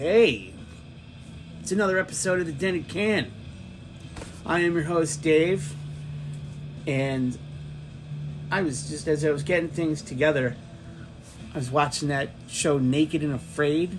Hey, 0.00 0.54
it's 1.60 1.72
another 1.72 1.98
episode 1.98 2.40
of 2.40 2.46
the 2.46 2.52
Dented 2.52 2.88
Can. 2.88 3.30
I 4.46 4.60
am 4.60 4.72
your 4.72 4.84
host, 4.84 5.20
Dave, 5.20 5.74
and 6.86 7.36
I 8.50 8.62
was 8.62 8.88
just 8.88 9.06
as 9.06 9.26
I 9.26 9.30
was 9.30 9.42
getting 9.42 9.68
things 9.68 10.00
together, 10.00 10.56
I 11.54 11.58
was 11.58 11.70
watching 11.70 12.08
that 12.08 12.30
show 12.48 12.78
Naked 12.78 13.22
and 13.22 13.34
Afraid. 13.34 13.98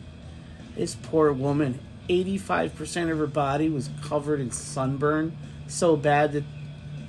This 0.75 0.95
poor 0.95 1.31
woman, 1.31 1.77
85% 2.09 3.11
of 3.11 3.19
her 3.19 3.27
body 3.27 3.69
was 3.69 3.91
covered 4.01 4.39
in 4.39 4.49
sunburn, 4.49 5.37
so 5.67 5.95
bad 5.95 6.31
that, 6.31 6.45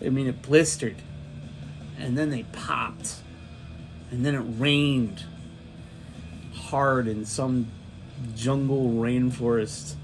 I 0.05 0.11
mean, 0.11 0.27
it 0.27 0.43
blistered. 0.43 0.97
And 1.99 2.19
then 2.19 2.29
they 2.29 2.43
popped. 2.43 3.15
And 4.11 4.27
then 4.27 4.35
it 4.35 4.45
rained 4.61 5.25
hard 6.53 7.09
in 7.09 7.25
some 7.25 7.69
jungle 8.35 8.91
rainforest. 8.91 9.95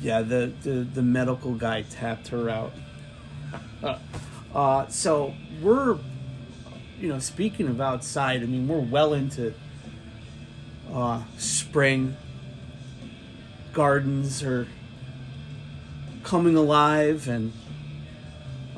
Yeah, 0.00 0.22
the, 0.22 0.52
the, 0.62 0.70
the 0.70 1.02
medical 1.02 1.54
guy 1.54 1.82
tapped 1.82 2.28
her 2.28 2.48
out. 2.50 2.72
uh, 4.54 4.86
so 4.88 5.34
we're, 5.62 5.98
you 7.00 7.08
know, 7.08 7.18
speaking 7.18 7.68
of 7.68 7.80
outside, 7.80 8.42
I 8.42 8.46
mean, 8.46 8.68
we're 8.68 8.80
well 8.80 9.14
into 9.14 9.54
uh, 10.92 11.22
spring. 11.38 12.16
Gardens 13.72 14.42
are 14.42 14.66
coming 16.22 16.56
alive, 16.56 17.28
and 17.28 17.52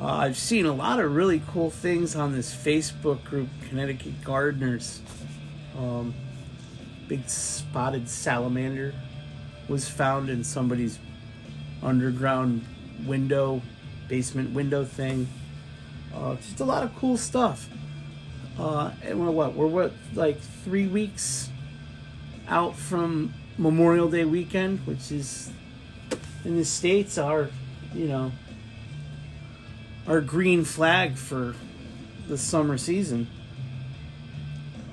uh, 0.01 0.07
I've 0.07 0.37
seen 0.37 0.67
a 0.67 0.73
lot 0.73 1.01
of 1.01 1.15
really 1.15 1.43
cool 1.49 1.71
things 1.71 2.15
on 2.15 2.33
this 2.33 2.55
Facebook 2.55 3.25
group, 3.25 3.49
Connecticut 3.69 4.23
Gardeners. 4.23 5.01
Um, 5.77 6.15
big 7.09 7.29
spotted 7.29 8.09
salamander 8.09 8.95
was 9.69 9.89
found 9.89 10.29
in 10.29 10.45
somebody's 10.45 10.99
underground 11.83 12.65
window, 13.07 13.63
basement 14.09 14.55
window 14.55 14.85
thing. 14.85 15.27
Uh, 16.15 16.37
just 16.37 16.61
a 16.61 16.65
lot 16.65 16.83
of 16.83 16.95
cool 16.97 17.17
stuff. 17.17 17.69
Uh, 18.59 18.91
and 19.03 19.21
we're 19.21 19.31
what? 19.31 19.55
We're 19.55 19.67
what? 19.67 19.93
Like 20.15 20.41
three 20.41 20.87
weeks 20.87 21.49
out 22.49 22.77
from 22.77 23.33
Memorial 23.57 24.11
Day 24.11 24.25
weekend, 24.25 24.81
which 24.87 25.13
is 25.13 25.51
in 26.45 26.57
the 26.57 26.65
states 26.65 27.19
our, 27.19 27.51
you 27.95 28.09
know, 28.09 28.33
our 30.07 30.21
green 30.21 30.65
flag 30.65 31.17
for 31.17 31.55
the 32.27 32.39
summer 32.39 32.79
season. 32.79 33.29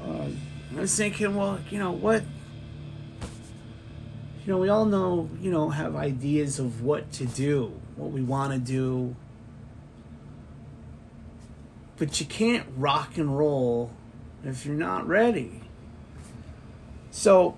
Uh, 0.03 0.27
I 0.75 0.81
was 0.81 0.95
thinking, 0.95 1.35
well, 1.35 1.59
you 1.69 1.79
know 1.79 1.91
what? 1.91 2.23
You 4.45 4.51
know, 4.51 4.57
we 4.57 4.67
all 4.67 4.85
know, 4.85 5.29
you 5.41 5.49
know, 5.49 5.69
have 5.69 5.95
ideas 5.95 6.59
of 6.59 6.81
what 6.81 7.11
to 7.13 7.25
do, 7.25 7.79
what 7.95 8.11
we 8.11 8.21
want 8.21 8.51
to 8.51 8.59
do. 8.59 9.15
But 11.97 12.19
you 12.19 12.25
can't 12.25 12.65
rock 12.75 13.17
and 13.17 13.37
roll 13.37 13.91
if 14.43 14.65
you're 14.65 14.75
not 14.75 15.07
ready. 15.07 15.61
So, 17.09 17.57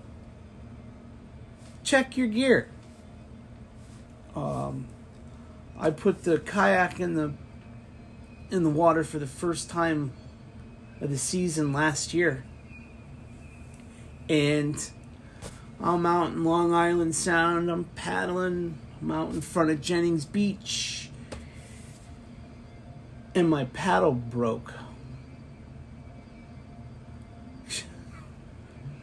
check 1.83 2.15
your 2.17 2.27
gear. 2.27 2.69
Um, 4.35 4.85
I 5.79 5.89
put 5.89 6.23
the 6.23 6.37
kayak 6.37 6.99
in 6.99 7.15
the 7.15 7.33
in 8.51 8.63
the 8.63 8.69
water 8.69 9.03
for 9.03 9.17
the 9.17 9.27
first 9.27 9.69
time 9.69 10.11
of 11.01 11.09
the 11.09 11.17
season 11.17 11.73
last 11.73 12.13
year. 12.13 12.45
And 14.29 14.89
I'm 15.81 16.05
out 16.05 16.31
in 16.31 16.43
Long 16.43 16.73
Island 16.73 17.15
Sound, 17.15 17.69
I'm 17.69 17.85
paddling, 17.95 18.77
I'm 19.01 19.11
out 19.11 19.29
in 19.31 19.41
front 19.41 19.69
of 19.69 19.81
Jennings 19.81 20.25
Beach. 20.25 21.09
And 23.35 23.49
my 23.49 23.65
paddle 23.65 24.13
broke. 24.13 24.73
It 27.69 27.85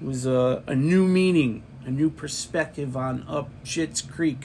was 0.01 0.27
a, 0.27 0.63
a 0.67 0.75
new 0.75 1.07
meaning, 1.07 1.63
a 1.87 1.91
new 1.91 2.11
perspective 2.11 2.97
on 2.97 3.25
up 3.29 3.49
Schitt's 3.65 4.03
Creek 4.03 4.45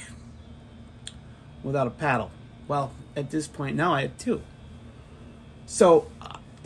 without 1.63 1.87
a 1.87 1.91
paddle. 1.91 2.31
Well, 2.67 2.93
at 3.15 3.31
this 3.31 3.47
point 3.47 3.75
now 3.75 3.93
I 3.93 4.03
have 4.03 4.17
two. 4.17 4.43
So, 5.65 6.07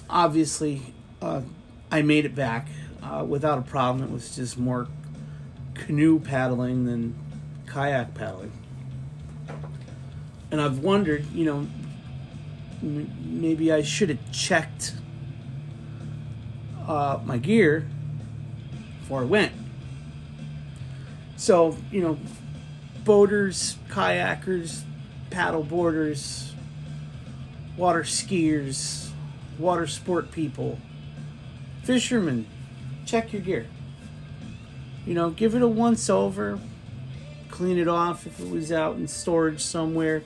obviously, 0.09 0.93
uh, 1.21 1.41
I 1.89 2.01
made 2.01 2.25
it 2.25 2.35
back 2.35 2.67
uh, 3.03 3.23
without 3.23 3.57
a 3.57 3.61
problem. 3.61 4.03
It 4.07 4.11
was 4.11 4.35
just 4.35 4.57
more 4.57 4.87
canoe 5.73 6.19
paddling 6.19 6.85
than 6.85 7.15
kayak 7.65 8.13
paddling. 8.13 8.51
And 10.51 10.61
I've 10.61 10.79
wondered, 10.79 11.25
you 11.33 11.45
know, 11.45 11.67
m- 12.81 13.11
maybe 13.23 13.71
I 13.71 13.81
should 13.81 14.09
have 14.09 14.31
checked 14.31 14.93
uh, 16.87 17.19
my 17.25 17.37
gear 17.37 17.87
before 18.99 19.21
I 19.21 19.25
went. 19.25 19.51
So, 21.35 21.75
you 21.91 22.01
know, 22.01 22.17
boaters, 23.03 23.77
kayakers, 23.89 24.83
paddle 25.29 25.63
boarders, 25.63 26.53
water 27.75 28.03
skiers, 28.03 29.09
water 29.57 29.87
sport 29.87 30.31
people, 30.31 30.79
fishermen, 31.83 32.45
check 33.13 33.31
your 33.31 33.43
gear. 33.43 33.67
You 35.05 35.13
know, 35.13 35.29
give 35.29 35.53
it 35.53 35.61
a 35.61 35.67
once 35.67 36.09
over, 36.09 36.57
clean 37.51 37.77
it 37.77 37.87
off 37.87 38.25
if 38.25 38.39
it 38.39 38.49
was 38.49 38.71
out 38.71 38.95
in 38.95 39.07
storage 39.07 39.61
somewhere, 39.61 40.23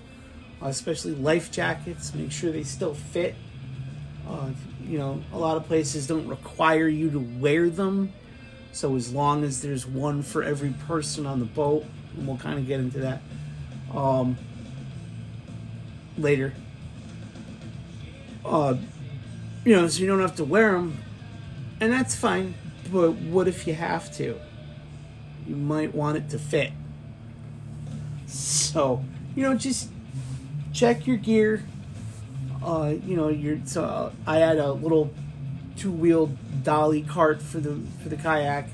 uh, 0.63 0.67
especially 0.67 1.13
life 1.13 1.51
jackets, 1.51 2.15
make 2.15 2.31
sure 2.31 2.49
they 2.49 2.63
still 2.63 2.93
fit. 2.93 3.35
Uh, 4.25 4.51
you 4.85 4.97
know, 4.97 5.21
a 5.33 5.37
lot 5.37 5.57
of 5.57 5.65
places 5.67 6.07
don't 6.07 6.29
require 6.29 6.87
you 6.87 7.09
to 7.09 7.19
wear 7.19 7.69
them. 7.69 8.13
So 8.71 8.95
as 8.95 9.11
long 9.11 9.43
as 9.43 9.61
there's 9.61 9.85
one 9.85 10.21
for 10.21 10.41
every 10.41 10.73
person 10.87 11.25
on 11.25 11.39
the 11.39 11.45
boat, 11.45 11.83
and 12.15 12.25
we'll 12.25 12.37
kind 12.37 12.57
of 12.57 12.67
get 12.67 12.79
into 12.79 12.99
that 12.99 13.21
um, 13.93 14.37
later. 16.17 16.53
Uh, 18.45 18.75
you 19.65 19.75
know, 19.75 19.89
so 19.89 19.99
you 19.99 20.07
don't 20.07 20.21
have 20.21 20.37
to 20.37 20.45
wear 20.45 20.71
them, 20.71 20.97
and 21.81 21.91
that's 21.91 22.15
fine. 22.15 22.53
But 22.91 23.13
what 23.13 23.47
if 23.47 23.67
you 23.67 23.73
have 23.73 24.11
to? 24.17 24.39
You 25.45 25.55
might 25.55 25.93
want 25.93 26.17
it 26.17 26.29
to 26.29 26.39
fit. 26.39 26.71
So, 28.25 29.03
you 29.35 29.43
know, 29.43 29.55
just 29.55 29.89
check 30.73 31.07
your 31.07 31.17
gear. 31.17 31.63
Uh, 32.63 32.95
you 33.05 33.15
know, 33.15 33.29
your 33.29 33.59
so 33.65 34.11
I 34.25 34.37
had 34.37 34.57
a 34.57 34.71
little 34.71 35.13
two-wheeled 35.77 36.63
dolly 36.63 37.01
cart 37.03 37.41
for 37.41 37.59
the 37.59 37.79
for 38.01 38.09
the 38.09 38.17
kayak. 38.17 38.67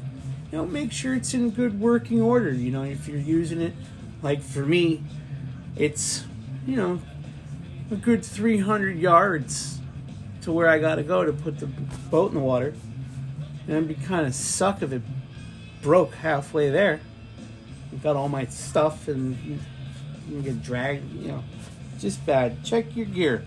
You 0.52 0.60
know, 0.60 0.66
make 0.66 0.92
sure 0.92 1.14
it's 1.16 1.34
in 1.34 1.52
good 1.52 1.80
working 1.80 2.22
order. 2.22 2.52
You 2.52 2.72
know, 2.72 2.84
if 2.84 3.08
you're 3.08 3.18
using 3.18 3.62
it, 3.62 3.74
like 4.22 4.42
for 4.42 4.66
me, 4.66 5.04
it's 5.76 6.24
you 6.66 6.76
know 6.76 7.00
a 7.92 7.96
good 7.96 8.26
300 8.26 8.98
yards 8.98 9.80
to 10.42 10.52
where 10.52 10.68
I 10.68 10.80
got 10.80 10.96
to 10.96 11.04
go 11.04 11.24
to 11.24 11.32
put 11.32 11.60
the 11.60 11.68
boat 11.68 12.32
in 12.32 12.36
the 12.36 12.44
water, 12.44 12.74
and 13.68 13.78
I'd 13.78 13.88
be 13.88 13.96
kind 13.96 14.26
of 14.28 14.36
suck 14.36 14.82
if 14.82 14.92
it 14.92 15.02
broke 15.82 16.16
halfway 16.16 16.70
there. 16.70 17.00
Got 18.02 18.16
all 18.16 18.30
my 18.30 18.46
stuff 18.48 19.08
and 19.08 19.60
get 20.44 20.64
dragged. 20.64 21.14
You 21.14 21.28
know, 21.30 21.44
just 22.00 22.26
bad. 22.26 22.64
Check 22.64 22.96
your 22.96 23.06
gear. 23.06 23.46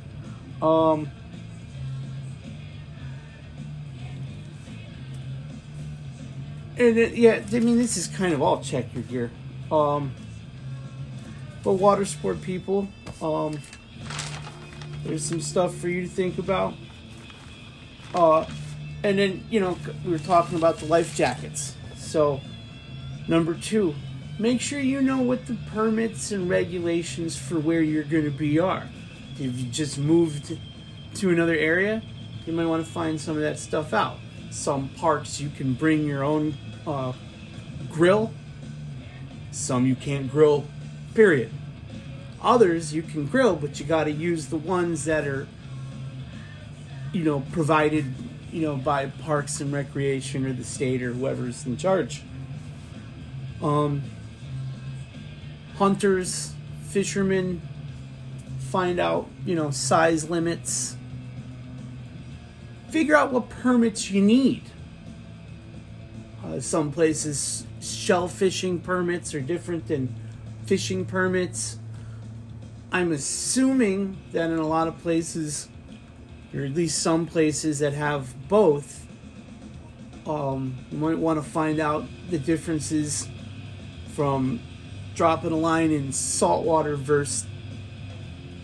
Um, 0.62 1.10
and 6.78 6.97
it, 6.97 7.15
yeah, 7.15 7.43
I 7.53 7.60
mean, 7.60 7.77
this 7.77 7.97
is 7.97 8.07
kind 8.07 8.33
of 8.33 8.41
all 8.41 8.62
check 8.62 8.86
your 8.95 9.03
gear. 9.03 9.30
Um, 9.71 10.12
but 11.65 11.72
water 11.72 12.04
sport 12.04 12.41
people, 12.42 12.86
um, 13.21 13.59
there's 15.04 15.24
some 15.24 15.41
stuff 15.41 15.74
for 15.74 15.89
you 15.89 16.03
to 16.03 16.09
think 16.09 16.39
about. 16.39 16.74
Uh, 18.15 18.47
and 19.07 19.17
then 19.17 19.45
you 19.51 19.61
know 19.61 19.79
we 20.05 20.11
were 20.11 20.19
talking 20.19 20.59
about 20.59 20.79
the 20.79 20.87
life 20.87 21.15
jackets. 21.15 21.77
So, 21.97 22.41
number 23.29 23.55
two, 23.55 23.95
make 24.37 24.61
sure 24.61 24.81
you 24.81 25.01
know 25.01 25.21
what 25.21 25.47
the 25.47 25.57
permits 25.73 26.33
and 26.33 26.51
regulations 26.51 27.37
for 27.37 27.61
where 27.61 27.83
you're 27.83 28.03
going 28.03 28.25
to 28.25 28.31
be 28.31 28.59
are. 28.59 28.89
If 29.39 29.61
you 29.61 29.71
just 29.71 29.97
moved 29.97 30.59
to 31.15 31.31
another 31.31 31.55
area, 31.55 32.03
you 32.47 32.53
might 32.53 32.67
want 32.67 32.85
to 32.85 32.91
find 32.91 33.21
some 33.21 33.37
of 33.37 33.43
that 33.43 33.61
stuff 33.61 33.95
out. 33.95 34.19
Some 34.51 34.89
parks 34.89 35.41
you 35.41 35.51
can 35.51 35.75
bring 35.75 36.05
your 36.05 36.25
own 36.25 36.55
uh, 36.85 37.13
grill. 37.91 38.33
Some 39.53 39.87
you 39.87 39.95
can't 39.95 40.29
grill, 40.29 40.67
period. 41.15 41.53
Others 42.43 42.93
you 42.93 43.03
can 43.03 43.27
grill, 43.27 43.55
but 43.55 43.79
you 43.79 43.87
got 43.87 44.05
to 44.05 44.11
use 44.11 44.47
the 44.47 44.57
ones 44.57 45.05
that 45.05 45.29
are, 45.29 45.47
you 47.13 47.23
know, 47.23 47.45
provided, 47.53 48.13
you 48.57 48.63
know, 48.63 48.75
by 48.75 49.05
Parks 49.05 49.61
and 49.61 49.71
Recreation 49.71 50.47
or 50.47 50.53
the 50.55 50.65
state 50.65 51.03
or 51.03 51.13
whoever's 51.13 51.67
in 51.67 51.77
charge. 51.77 52.23
Um, 53.61 54.03
hunters, 55.77 56.55
fishermen, 56.89 57.61
find 58.71 58.99
out, 58.99 59.29
you 59.45 59.55
know, 59.55 59.71
size 59.71 60.31
limits. 60.31 60.97
Figure 62.89 63.15
out 63.15 63.31
what 63.31 63.51
permits 63.51 64.11
you 64.11 64.23
need. 64.23 64.63
Uh, 66.43 66.59
some 66.59 66.91
places, 66.91 67.67
shell 67.83 68.27
fishing 68.27 68.81
permits 68.81 69.35
are 69.35 69.41
different 69.43 69.87
than 69.87 70.15
fishing 70.65 71.05
permits. 71.05 71.79
I'm 72.91 73.13
assuming 73.13 74.17
that 74.33 74.49
in 74.49 74.59
a 74.59 74.67
lot 74.67 74.89
of 74.89 74.97
places, 75.03 75.69
or 76.57 76.65
at 76.65 76.75
least 76.75 77.03
some 77.03 77.27
places 77.27 77.81
that 77.81 77.93
have 77.93 78.49
both, 78.49 79.07
um, 80.27 80.75
you 80.91 80.99
might 80.99 81.19
want 81.19 81.43
to 81.43 81.49
find 81.49 81.79
out 81.79 82.07
the 82.31 82.39
differences 82.39 83.29
from 84.15 84.61
dropping 85.15 85.53
a 85.53 85.57
line 85.57 85.91
in 85.91 86.13
saltwater 86.13 86.97
versus 86.97 87.47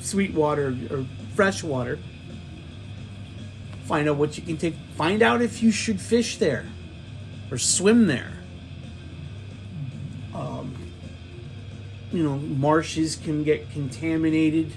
sweetwater 0.01 0.75
or 0.91 1.07
freshwater. 1.35 1.99
Find 3.85 4.09
out 4.09 4.17
what 4.17 4.39
you 4.39 4.43
can 4.43 4.57
take. 4.57 4.75
Find 4.97 5.23
out 5.23 5.43
if 5.43 5.63
you 5.63 5.71
should 5.71 6.01
fish 6.01 6.39
there 6.39 6.65
or 7.51 7.59
swim 7.59 8.07
there. 8.07 8.33
Um, 10.35 10.75
you 12.11 12.23
know, 12.23 12.37
marshes 12.39 13.17
can 13.17 13.45
get 13.45 13.71
contaminated 13.71 14.73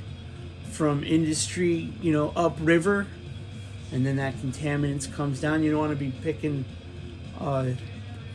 from 0.76 1.04
industry, 1.06 1.94
you 2.02 2.12
know, 2.12 2.34
upriver, 2.36 3.08
and 3.94 4.06
then 4.06 4.18
that 4.18 4.36
contaminants 4.36 5.12
comes 5.12 5.40
down. 5.40 5.64
You 5.64 5.72
don't 5.72 5.80
want 5.80 5.98
to 5.98 6.06
be 6.06 6.12
picking 6.12 6.66
uh, 7.40 7.72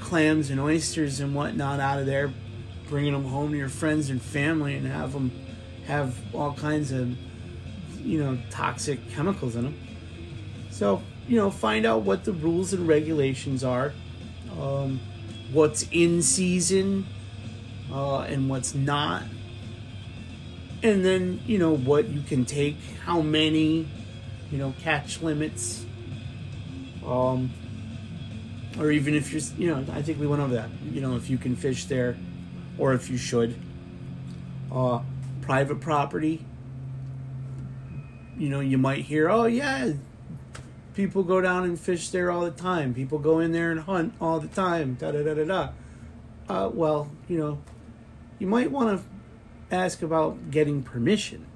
clams 0.01 0.49
and 0.49 0.59
oysters 0.59 1.21
and 1.21 1.35
whatnot 1.35 1.81
out 1.81 1.99
of 1.99 2.07
there, 2.07 2.33
bringing 2.89 3.13
them 3.13 3.27
home 3.27 3.51
to 3.53 3.59
your 3.59 3.69
friends 3.69 4.09
and 4.09 4.23
family, 4.23 4.75
and 4.75 4.87
have 4.87 5.13
them 5.13 5.31
have 5.87 6.17
all 6.35 6.55
kinds 6.55 6.93
of, 6.93 7.15
you 7.99 8.23
know, 8.25 8.39
toxic 8.51 9.11
chemicals 9.11 9.55
in 9.55 9.65
them. 9.65 9.79
So, 10.71 11.03
you 11.29 11.37
know, 11.37 11.51
find 11.51 11.85
out 11.85 12.03
what 12.03 12.25
the 12.25 12.33
rules 12.33 12.73
and 12.73 12.89
regulations 12.89 13.63
are, 13.63 13.93
um, 14.59 14.99
what's 15.53 15.87
in 15.91 16.23
season, 16.23 17.07
uh, 17.93 18.21
and 18.21 18.49
what's 18.49 18.75
not 18.75 19.25
and 20.83 21.05
then 21.05 21.41
you 21.47 21.59
know 21.59 21.77
what 21.77 22.09
you 22.09 22.23
can 22.23 22.45
take 22.45 22.77
how 23.05 23.21
many 23.21 23.89
you 24.51 24.59
know 24.59 24.75
catch 24.81 25.21
limits 25.23 25.85
um 27.07 27.51
or 28.79 28.91
even 28.91 29.15
if 29.15 29.33
you're 29.33 29.43
you 29.59 29.69
know 29.69 29.85
i 29.93 30.01
think 30.03 30.19
we 30.19 30.27
went 30.27 30.41
over 30.41 30.55
that 30.55 30.71
you 30.91 31.01
know 31.01 31.17
if 31.17 31.29
you 31.29 31.37
can 31.37 31.55
fish 31.57 31.85
there 31.87 32.17
or 32.79 32.95
if 32.95 33.11
you 33.11 33.17
should. 33.17 33.61
Uh 34.73 35.01
private 35.43 35.81
property 35.81 36.45
you 38.39 38.49
know 38.49 38.61
you 38.61 38.79
might 38.79 39.01
hear 39.05 39.29
oh 39.29 39.47
yeah 39.47 39.91
people 40.95 41.25
go 41.25 41.41
down 41.41 41.65
and 41.65 41.81
fish 41.81 42.11
there 42.11 42.31
all 42.31 42.43
the 42.43 42.51
time. 42.51 42.93
People 42.95 43.19
go 43.19 43.39
in 43.41 43.53
there 43.53 43.71
and 43.71 43.81
hunt 43.81 44.15
all 44.21 44.39
the 44.39 44.49
time 44.49 44.95
da 44.95 45.11
da 45.11 45.23
da 45.23 45.35
da 45.35 45.45
da. 45.45 45.69
Uh, 46.49 46.69
well 46.73 47.11
you 47.29 47.39
know 47.39 47.61
you 48.39 48.47
might 48.47 48.71
want 48.71 48.99
to 48.99 49.05
ask 49.71 50.03
about 50.03 50.51
getting 50.51 50.83
permission. 50.83 51.47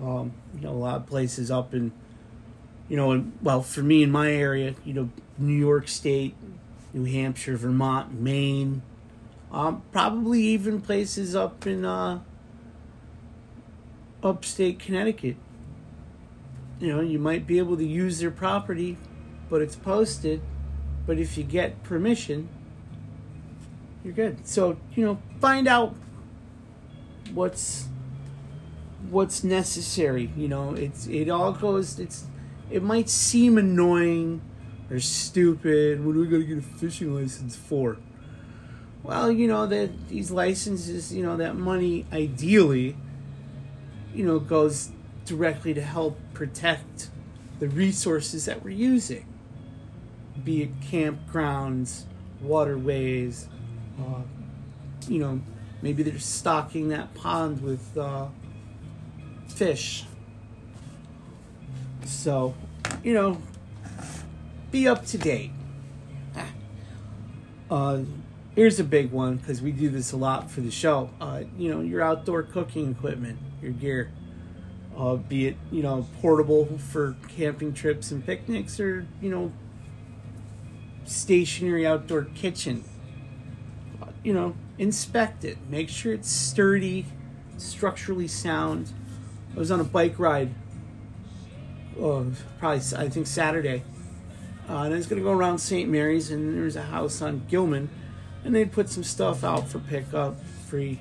Um, 0.00 0.32
you 0.54 0.62
know, 0.62 0.70
a 0.70 0.72
lot 0.72 0.96
of 0.96 1.06
places 1.06 1.50
up 1.50 1.74
in, 1.74 1.92
you 2.88 2.96
know, 2.96 3.12
in, 3.12 3.32
well, 3.42 3.62
for 3.62 3.82
me 3.82 4.02
in 4.02 4.10
my 4.10 4.32
area, 4.32 4.74
you 4.84 4.94
know, 4.94 5.10
New 5.38 5.54
York 5.54 5.88
State, 5.88 6.34
New 6.92 7.04
Hampshire, 7.04 7.56
Vermont, 7.56 8.18
Maine, 8.18 8.82
um, 9.52 9.82
probably 9.92 10.42
even 10.42 10.80
places 10.80 11.34
up 11.34 11.66
in 11.66 11.84
uh, 11.84 12.20
upstate 14.22 14.78
Connecticut. 14.78 15.36
You 16.78 16.88
know, 16.88 17.00
you 17.00 17.18
might 17.18 17.46
be 17.46 17.58
able 17.58 17.76
to 17.76 17.86
use 17.86 18.20
their 18.20 18.30
property, 18.30 18.96
but 19.50 19.60
it's 19.60 19.76
posted. 19.76 20.40
But 21.06 21.18
if 21.18 21.36
you 21.36 21.44
get 21.44 21.82
permission, 21.82 22.48
you're 24.04 24.14
good. 24.14 24.46
So, 24.46 24.78
you 24.94 25.04
know, 25.04 25.18
find 25.40 25.68
out 25.68 25.94
what's 27.32 27.88
what's 29.08 29.42
necessary. 29.44 30.30
You 30.36 30.48
know, 30.48 30.74
it's 30.74 31.06
it 31.06 31.28
all 31.28 31.52
goes. 31.52 31.98
It's 31.98 32.24
it 32.70 32.82
might 32.82 33.08
seem 33.08 33.58
annoying 33.58 34.40
or 34.90 35.00
stupid. 35.00 36.04
What 36.04 36.14
do 36.14 36.20
we 36.20 36.28
to 36.28 36.44
get 36.44 36.58
a 36.58 36.62
fishing 36.62 37.14
license 37.14 37.56
for? 37.56 37.96
Well, 39.02 39.32
you 39.32 39.48
know 39.48 39.66
that 39.66 40.08
these 40.08 40.30
licenses, 40.30 41.12
you 41.14 41.22
know 41.22 41.36
that 41.38 41.56
money 41.56 42.06
ideally, 42.12 42.96
you 44.14 44.26
know, 44.26 44.38
goes 44.38 44.90
directly 45.24 45.72
to 45.74 45.80
help 45.80 46.18
protect 46.34 47.10
the 47.60 47.68
resources 47.68 48.46
that 48.46 48.64
we're 48.64 48.70
using, 48.70 49.26
be 50.44 50.62
it 50.62 50.80
campgrounds, 50.80 52.04
waterways, 52.40 53.48
uh, 54.00 54.22
you 55.08 55.18
know, 55.18 55.40
Maybe 55.82 56.02
they're 56.02 56.18
stocking 56.18 56.88
that 56.88 57.14
pond 57.14 57.62
with 57.62 57.96
uh, 57.96 58.26
fish. 59.48 60.04
So, 62.04 62.54
you 63.02 63.14
know, 63.14 63.40
be 64.70 64.88
up 64.88 65.06
to 65.06 65.18
date. 65.18 65.52
Uh, 67.70 68.00
here's 68.56 68.80
a 68.80 68.84
big 68.84 69.12
one 69.12 69.36
because 69.36 69.62
we 69.62 69.70
do 69.70 69.88
this 69.88 70.12
a 70.12 70.16
lot 70.16 70.50
for 70.50 70.60
the 70.60 70.70
show. 70.70 71.10
Uh, 71.20 71.42
you 71.56 71.70
know, 71.70 71.80
your 71.80 72.02
outdoor 72.02 72.42
cooking 72.42 72.90
equipment, 72.90 73.38
your 73.62 73.72
gear, 73.72 74.10
uh, 74.96 75.14
be 75.14 75.46
it 75.46 75.56
you 75.70 75.82
know 75.82 76.06
portable 76.20 76.78
for 76.78 77.16
camping 77.28 77.72
trips 77.72 78.10
and 78.10 78.24
picnics, 78.26 78.80
or 78.80 79.06
you 79.20 79.30
know 79.30 79.52
stationary 81.04 81.86
outdoor 81.86 82.24
kitchen. 82.24 82.84
Uh, 84.02 84.06
you 84.24 84.32
know, 84.32 84.54
inspect 84.80 85.44
it, 85.44 85.58
make 85.68 85.90
sure 85.90 86.14
it's 86.14 86.30
sturdy, 86.30 87.04
structurally 87.58 88.26
sound. 88.26 88.90
I 89.54 89.58
was 89.58 89.70
on 89.70 89.78
a 89.78 89.84
bike 89.84 90.18
ride, 90.18 90.54
oh, 92.00 92.32
probably 92.58 92.80
I 92.96 93.10
think 93.10 93.26
Saturday, 93.26 93.82
uh, 94.70 94.78
and 94.78 94.94
I 94.94 94.96
was 94.96 95.06
gonna 95.06 95.20
go 95.20 95.32
around 95.32 95.58
St. 95.58 95.88
Mary's, 95.88 96.30
and 96.30 96.56
there 96.56 96.64
was 96.64 96.76
a 96.76 96.82
house 96.82 97.20
on 97.20 97.42
Gilman, 97.46 97.90
and 98.42 98.54
they'd 98.54 98.72
put 98.72 98.88
some 98.88 99.04
stuff 99.04 99.44
out 99.44 99.68
for 99.68 99.80
pickup 99.80 100.42
free, 100.66 100.98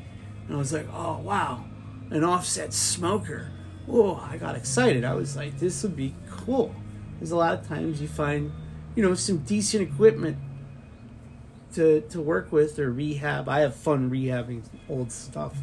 and 0.48 0.57
I 0.57 0.59
was 0.59 0.74
like, 0.74 0.88
oh 0.93 1.19
wow, 1.19 1.63
an 2.12 2.25
offset 2.25 2.74
smoker. 2.74 3.50
Whoa, 3.86 4.15
I 4.15 4.36
got 4.36 4.57
excited. 4.57 5.05
I 5.05 5.15
was 5.15 5.38
like, 5.38 5.57
this 5.57 5.81
would 5.83 5.95
be 5.95 6.13
cool. 6.29 6.75
There's 7.17 7.31
a 7.31 7.38
lot 7.38 7.53
of 7.53 7.65
times 7.65 8.01
you 8.01 8.09
find, 8.09 8.51
you 8.95 9.01
know, 9.01 9.13
some 9.13 9.38
decent 9.38 9.83
equipment 9.83 10.38
to, 11.73 12.01
to 12.01 12.21
work 12.21 12.51
with 12.51 12.79
or 12.79 12.91
rehab. 12.91 13.47
I 13.47 13.59
have 13.61 13.75
fun 13.75 14.09
rehabbing 14.09 14.63
old 14.88 15.11
stuff. 15.11 15.55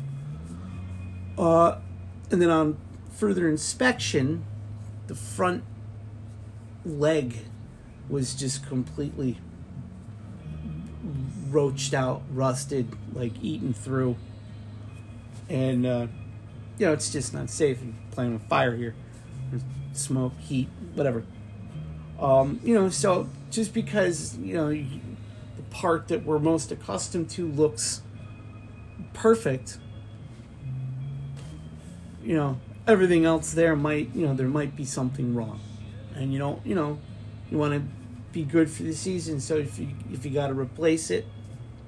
Uh, 1.38 1.78
and 2.30 2.40
then 2.40 2.50
on 2.50 2.78
further 3.12 3.48
inspection, 3.48 4.44
the 5.06 5.14
front 5.14 5.64
leg 6.84 7.38
was 8.08 8.34
just 8.34 8.66
completely 8.66 9.38
roached 11.50 11.94
out, 11.94 12.22
rusted, 12.32 12.88
like 13.12 13.32
eaten 13.42 13.72
through. 13.72 14.16
And, 15.48 15.86
uh, 15.86 16.06
you 16.78 16.86
know, 16.86 16.92
it's 16.92 17.10
just 17.10 17.32
not 17.32 17.50
safe 17.50 17.80
and 17.80 17.94
playing 18.10 18.34
with 18.34 18.42
fire 18.48 18.76
here. 18.76 18.94
Smoke, 19.92 20.32
heat, 20.38 20.68
whatever. 20.94 21.25
Um, 22.18 22.60
you 22.64 22.75
know, 22.75 22.88
so 22.88 23.28
just 23.50 23.72
because, 23.72 24.36
you 24.38 24.54
know, 24.54 24.86
part 25.70 26.08
that 26.08 26.25
we're 26.25 26.38
most 26.38 26.70
accustomed 26.73 27.30
to 27.30 27.49
looks 27.49 28.02
perfect, 29.12 29.78
you 32.23 32.35
know, 32.35 32.58
everything 32.87 33.25
else 33.25 33.52
there 33.52 33.76
might, 33.76 34.14
you 34.14 34.26
know, 34.26 34.35
there 34.35 34.49
might 34.49 34.76
be 34.76 34.85
something 34.85 35.35
wrong. 35.35 35.61
And 36.14 36.32
you 36.32 36.38
don't, 36.38 36.64
you 36.66 36.75
know, 36.75 36.99
you 37.50 37.58
want 37.58 37.75
to 37.75 37.82
be 38.32 38.42
good 38.42 38.70
for 38.70 38.82
the 38.82 38.92
season, 38.92 39.40
so 39.40 39.56
if 39.56 39.78
you 39.78 39.88
if 40.12 40.25
you 40.25 40.30
got 40.30 40.49
to 40.49 40.54
replace 40.54 41.11
it, 41.11 41.26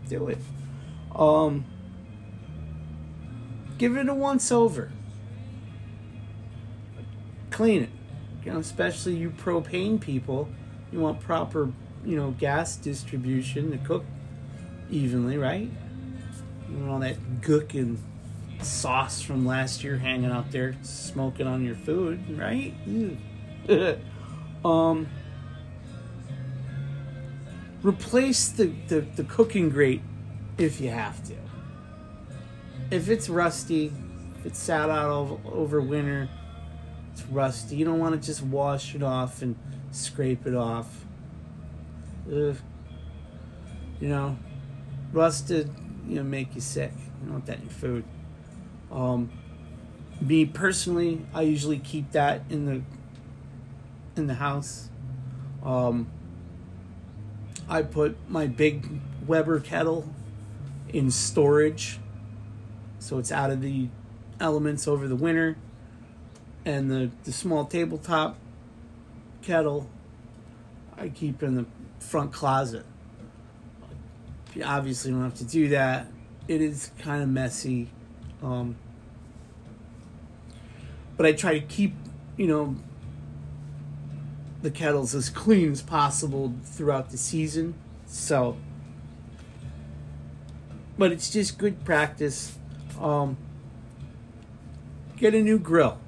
do 0.08 0.28
it. 0.28 0.38
Um 1.14 1.64
give 3.76 3.96
it 3.96 4.08
a 4.08 4.14
once 4.14 4.50
over. 4.50 4.90
Clean 7.50 7.82
it. 7.82 7.90
You 8.44 8.52
know, 8.52 8.58
especially 8.60 9.16
you 9.16 9.30
propane 9.30 10.00
people, 10.00 10.48
you 10.90 11.00
want 11.00 11.20
proper 11.20 11.72
you 12.08 12.16
know, 12.16 12.30
gas 12.38 12.76
distribution 12.76 13.70
to 13.70 13.76
cook 13.78 14.02
evenly, 14.90 15.36
right? 15.36 15.68
All 16.88 17.00
that 17.00 17.42
gook 17.42 17.74
and 17.74 17.98
sauce 18.62 19.20
from 19.20 19.44
last 19.44 19.84
year 19.84 19.98
hanging 19.98 20.30
out 20.30 20.50
there 20.50 20.74
smoking 20.80 21.46
on 21.46 21.66
your 21.66 21.74
food, 21.74 22.18
right? 22.38 22.72
um, 24.64 25.06
replace 27.82 28.48
the, 28.48 28.72
the, 28.88 29.00
the 29.00 29.24
cooking 29.24 29.68
grate 29.68 30.00
if 30.56 30.80
you 30.80 30.88
have 30.88 31.22
to. 31.24 31.34
If 32.90 33.10
it's 33.10 33.28
rusty, 33.28 33.92
if 34.38 34.46
it's 34.46 34.58
sat 34.58 34.88
out 34.88 35.10
over, 35.10 35.38
over 35.44 35.80
winter, 35.82 36.30
it's 37.12 37.22
rusty. 37.26 37.76
You 37.76 37.84
don't 37.84 37.98
want 37.98 38.18
to 38.18 38.26
just 38.26 38.42
wash 38.42 38.94
it 38.94 39.02
off 39.02 39.42
and 39.42 39.56
scrape 39.90 40.46
it 40.46 40.54
off. 40.54 41.04
Ugh. 42.30 42.56
You 44.00 44.08
know, 44.08 44.38
rusted, 45.12 45.70
you 46.06 46.16
know, 46.16 46.22
make 46.22 46.54
you 46.54 46.60
sick. 46.60 46.92
You 46.96 47.24
don't 47.24 47.32
want 47.32 47.46
that 47.46 47.56
in 47.56 47.62
your 47.62 47.72
food. 47.72 48.04
Um, 48.92 49.30
me 50.20 50.44
personally, 50.46 51.26
I 51.34 51.42
usually 51.42 51.78
keep 51.78 52.12
that 52.12 52.42
in 52.50 52.66
the 52.66 52.82
in 54.16 54.26
the 54.26 54.34
house. 54.34 54.88
Um, 55.64 56.08
I 57.68 57.82
put 57.82 58.16
my 58.28 58.46
big 58.46 58.86
Weber 59.26 59.60
kettle 59.60 60.08
in 60.88 61.10
storage, 61.10 61.98
so 62.98 63.18
it's 63.18 63.32
out 63.32 63.50
of 63.50 63.60
the 63.60 63.88
elements 64.40 64.86
over 64.88 65.08
the 65.08 65.16
winter, 65.16 65.56
and 66.64 66.90
the 66.90 67.10
the 67.24 67.32
small 67.32 67.64
tabletop 67.64 68.36
kettle 69.42 69.88
I 70.96 71.08
keep 71.08 71.42
in 71.42 71.54
the 71.54 71.66
front 72.00 72.32
closet. 72.32 72.84
You 74.54 74.64
obviously 74.64 75.10
don't 75.12 75.22
have 75.22 75.34
to 75.34 75.44
do 75.44 75.68
that. 75.68 76.06
It 76.48 76.60
is 76.60 76.90
kind 76.98 77.22
of 77.22 77.28
messy. 77.28 77.88
Um, 78.42 78.76
but 81.16 81.26
I 81.26 81.32
try 81.32 81.58
to 81.58 81.64
keep, 81.64 81.94
you 82.36 82.46
know, 82.46 82.76
the 84.62 84.70
kettles 84.70 85.14
as 85.14 85.28
clean 85.28 85.72
as 85.72 85.82
possible 85.82 86.54
throughout 86.64 87.10
the 87.10 87.18
season. 87.18 87.74
So, 88.06 88.56
but 90.96 91.12
it's 91.12 91.30
just 91.30 91.58
good 91.58 91.84
practice. 91.84 92.58
Um, 92.98 93.36
get 95.16 95.34
a 95.34 95.42
new 95.42 95.58
grill. 95.58 95.98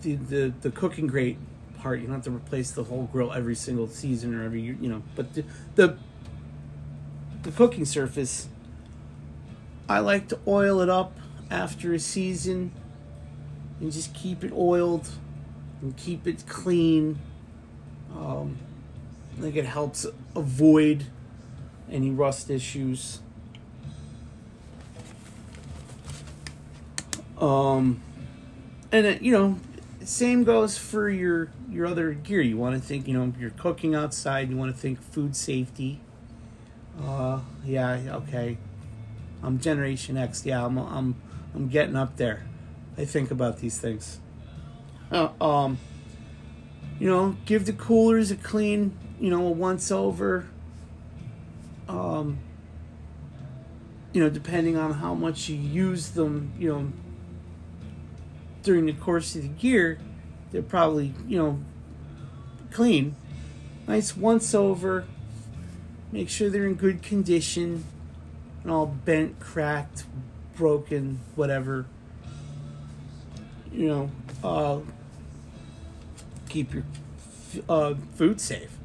The, 0.00 0.16
the 0.16 0.52
the 0.62 0.70
cooking 0.70 1.06
grate 1.06 1.38
you 1.90 2.06
don't 2.06 2.16
have 2.16 2.24
to 2.24 2.30
replace 2.30 2.70
the 2.70 2.84
whole 2.84 3.08
grill 3.12 3.32
every 3.32 3.54
single 3.54 3.88
season 3.88 4.34
or 4.34 4.44
every 4.44 4.60
year, 4.60 4.76
you 4.80 4.88
know. 4.88 5.02
But 5.16 5.34
the 5.34 5.44
the, 5.74 5.96
the 7.42 7.50
cooking 7.50 7.84
surface, 7.84 8.48
I 9.88 9.98
like 9.98 10.28
to 10.28 10.38
oil 10.46 10.80
it 10.80 10.88
up 10.88 11.18
after 11.50 11.92
a 11.92 11.98
season 11.98 12.72
and 13.80 13.92
just 13.92 14.14
keep 14.14 14.44
it 14.44 14.52
oiled 14.52 15.08
and 15.80 15.96
keep 15.96 16.26
it 16.26 16.44
clean. 16.46 17.18
Um, 18.16 18.58
I 19.36 19.40
think 19.42 19.56
it 19.56 19.64
helps 19.64 20.06
avoid 20.36 21.06
any 21.90 22.10
rust 22.10 22.48
issues. 22.48 23.20
Um, 27.38 28.00
and 28.92 29.06
it, 29.06 29.22
you 29.22 29.32
know, 29.32 29.58
same 30.04 30.44
goes 30.44 30.78
for 30.78 31.10
your 31.10 31.50
your 31.72 31.86
other 31.86 32.12
gear. 32.12 32.40
You 32.40 32.56
want 32.56 32.80
to 32.80 32.80
think, 32.80 33.08
you 33.08 33.14
know, 33.14 33.32
you're 33.38 33.50
cooking 33.50 33.94
outside. 33.94 34.50
You 34.50 34.56
want 34.56 34.74
to 34.74 34.80
think 34.80 35.00
food 35.00 35.34
safety. 35.34 36.00
Uh, 37.00 37.40
yeah, 37.64 37.98
okay. 38.08 38.58
I'm 39.42 39.58
Generation 39.58 40.16
X. 40.16 40.44
Yeah, 40.46 40.64
I'm 40.64 40.78
I'm 40.78 41.20
I'm 41.54 41.68
getting 41.68 41.96
up 41.96 42.16
there. 42.16 42.46
I 42.96 43.04
think 43.04 43.30
about 43.30 43.58
these 43.58 43.80
things. 43.80 44.20
Uh, 45.10 45.30
um, 45.40 45.78
you 46.98 47.08
know, 47.08 47.36
give 47.44 47.66
the 47.66 47.72
coolers 47.72 48.30
a 48.30 48.36
clean, 48.36 48.96
you 49.18 49.30
know, 49.30 49.46
a 49.46 49.50
once 49.50 49.90
over. 49.90 50.48
Um, 51.88 52.38
you 54.12 54.22
know, 54.22 54.30
depending 54.30 54.76
on 54.76 54.94
how 54.94 55.14
much 55.14 55.48
you 55.48 55.56
use 55.56 56.10
them, 56.10 56.52
you 56.58 56.68
know, 56.68 56.92
during 58.62 58.86
the 58.86 58.92
course 58.92 59.34
of 59.34 59.42
the 59.42 59.66
year, 59.66 59.98
they're 60.52 60.62
probably, 60.62 61.14
you 61.26 61.38
know, 61.38 61.60
clean. 62.70 63.16
Nice 63.88 64.16
once 64.16 64.54
over. 64.54 65.06
Make 66.12 66.28
sure 66.28 66.50
they're 66.50 66.66
in 66.66 66.74
good 66.74 67.02
condition 67.02 67.84
and 68.62 68.70
all 68.70 68.86
bent, 68.86 69.40
cracked, 69.40 70.04
broken, 70.54 71.20
whatever 71.34 71.86
you 73.74 73.88
know, 73.88 74.10
uh, 74.44 74.80
keep 76.48 76.74
your 76.74 76.84
uh, 77.68 77.94
food 78.14 78.40
safe. 78.40 78.76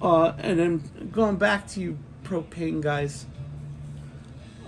Uh, 0.00 0.32
and 0.38 0.58
then 0.58 1.10
going 1.12 1.36
back 1.36 1.66
to 1.68 1.80
you 1.80 1.98
propane 2.24 2.80
guys, 2.80 3.26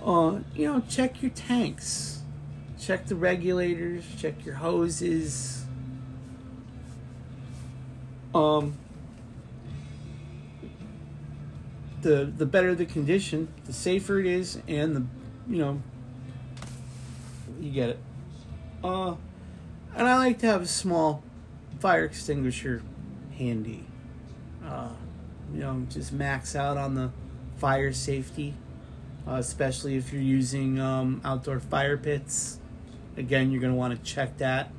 uh, 0.03 0.39
you 0.55 0.67
know, 0.67 0.81
check 0.89 1.21
your 1.21 1.31
tanks, 1.31 2.21
check 2.79 3.05
the 3.07 3.15
regulators, 3.15 4.03
check 4.17 4.45
your 4.45 4.55
hoses. 4.55 5.62
Um, 8.33 8.77
the 12.01 12.25
the 12.25 12.45
better 12.45 12.75
the 12.75 12.85
condition, 12.85 13.47
the 13.65 13.73
safer 13.73 14.19
it 14.19 14.25
is, 14.25 14.59
and 14.67 14.95
the 14.95 15.05
you 15.47 15.57
know, 15.57 15.81
you 17.59 17.71
get 17.71 17.89
it. 17.89 17.99
Uh, 18.83 19.15
and 19.95 20.07
I 20.07 20.17
like 20.17 20.39
to 20.39 20.47
have 20.47 20.61
a 20.61 20.67
small 20.67 21.23
fire 21.79 22.05
extinguisher 22.05 22.81
handy. 23.37 23.85
Uh, 24.65 24.89
you 25.53 25.59
know, 25.59 25.85
just 25.89 26.11
max 26.11 26.55
out 26.55 26.77
on 26.77 26.95
the 26.95 27.11
fire 27.57 27.93
safety, 27.93 28.53
uh, 29.27 29.33
especially 29.33 29.95
if 29.95 30.11
you're 30.11 30.21
using 30.21 30.79
um, 30.79 31.21
outdoor 31.23 31.59
fire 31.59 31.97
pits. 31.97 32.59
Again, 33.15 33.51
you're 33.51 33.61
going 33.61 33.73
to 33.73 33.77
want 33.77 33.97
to 33.97 34.03
check 34.03 34.37
that. 34.37 34.71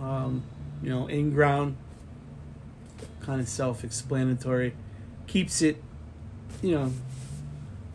Um, 0.00 0.42
you 0.82 0.90
know, 0.90 1.06
in 1.06 1.30
ground, 1.30 1.76
kind 3.22 3.40
of 3.40 3.48
self 3.48 3.84
explanatory. 3.84 4.74
Keeps 5.26 5.62
it, 5.62 5.82
you 6.60 6.74
know, 6.74 6.92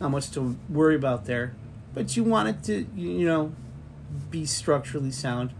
not 0.00 0.10
much 0.10 0.30
to 0.32 0.56
worry 0.68 0.96
about 0.96 1.26
there. 1.26 1.54
But 1.94 2.16
you 2.16 2.24
want 2.24 2.48
it 2.48 2.62
to, 2.64 2.86
you 2.98 3.26
know, 3.26 3.52
be 4.30 4.46
structurally 4.46 5.10
sound. 5.10 5.52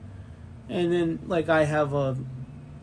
And 0.68 0.92
then, 0.92 1.20
like 1.26 1.48
I 1.48 1.64
have 1.64 1.94
a 1.94 2.16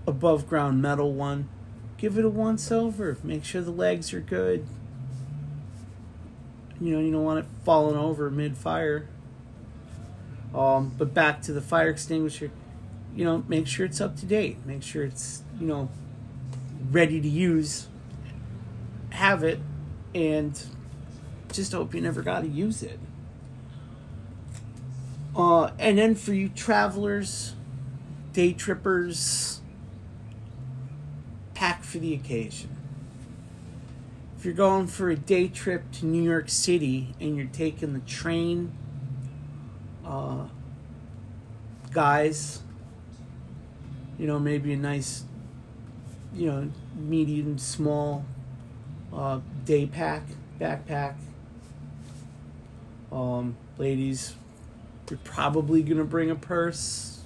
above 0.08 0.48
ground 0.48 0.82
metal 0.82 1.14
one, 1.14 1.50
give 1.98 2.18
it 2.18 2.26
a 2.26 2.30
once 2.30 2.72
over. 2.72 3.18
Make 3.24 3.44
sure 3.44 3.62
the 3.62 3.72
legs 3.72 4.14
are 4.14 4.22
good. 4.22 4.66
You 6.80 6.96
know, 6.96 7.00
you 7.00 7.12
don't 7.12 7.24
want 7.24 7.40
it 7.40 7.46
falling 7.64 7.98
over 7.98 8.30
mid 8.30 8.58
fire. 8.58 9.08
Um, 10.54 10.94
but 10.98 11.14
back 11.14 11.42
to 11.44 11.54
the 11.54 11.62
fire 11.62 11.90
extinguisher, 11.90 12.50
you 13.16 13.26
know, 13.26 13.44
make 13.48 13.68
sure 13.68 13.86
it's 13.86 14.00
up 14.00 14.16
to 14.18 14.26
date. 14.26 14.66
Make 14.66 14.84
sure 14.84 15.04
it's, 15.04 15.44
you 15.60 15.68
know, 15.68 15.90
ready 16.92 17.22
to 17.22 17.28
use. 17.28 17.88
Have 19.12 19.44
it, 19.44 19.60
and 20.14 20.62
just 21.52 21.72
hope 21.72 21.94
you 21.96 22.02
never 22.02 22.22
got 22.22 22.42
to 22.42 22.48
use 22.48 22.84
it. 22.84 23.00
Uh, 25.36 25.72
and 25.80 25.98
then 25.98 26.16
for 26.16 26.34
you 26.34 26.50
travelers, 26.50 27.56
day 28.34 28.54
trippers, 28.54 29.62
pack 31.54 31.84
for 31.84 31.98
the 31.98 32.14
occasion. 32.14 32.70
If 34.38 34.46
you're 34.46 34.54
going 34.54 34.88
for 34.88 35.10
a 35.10 35.16
day 35.16 35.48
trip 35.48 35.92
to 35.94 36.06
New 36.06 36.22
York 36.22 36.50
City 36.50 37.16
and 37.20 37.36
you're 37.36 37.48
taking 37.48 37.94
the 37.94 38.00
train, 38.00 38.72
uh, 40.06 40.48
guys, 41.92 42.62
you 44.20 44.28
know, 44.28 44.40
maybe 44.40 44.72
a 44.74 44.78
nice, 44.78 45.24
you 46.36 46.52
know, 46.52 46.70
medium, 46.96 47.58
small 47.58 48.26
uh, 49.14 49.40
day 49.64 49.86
pack, 49.86 50.24
backpack. 50.60 51.16
Um, 53.12 53.56
ladies, 53.78 54.36
you're 55.10 55.20
probably 55.24 55.82
going 55.82 55.98
to 55.98 56.04
bring 56.04 56.30
a 56.30 56.36
purse. 56.36 57.22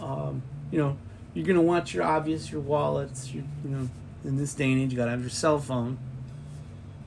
Um, 0.00 0.42
you 0.72 0.78
know, 0.78 0.96
you're 1.34 1.46
going 1.46 1.56
to 1.56 1.62
want 1.62 1.94
your 1.94 2.02
obvious, 2.02 2.50
your 2.50 2.60
wallets. 2.60 3.30
You, 3.30 3.44
you 3.62 3.70
know, 3.70 3.88
in 4.24 4.36
this 4.36 4.54
day 4.54 4.72
and 4.72 4.80
age, 4.80 4.90
you 4.90 4.96
got 4.96 5.04
to 5.04 5.12
have 5.12 5.20
your 5.20 5.30
cell 5.30 5.58
phone. 5.58 5.98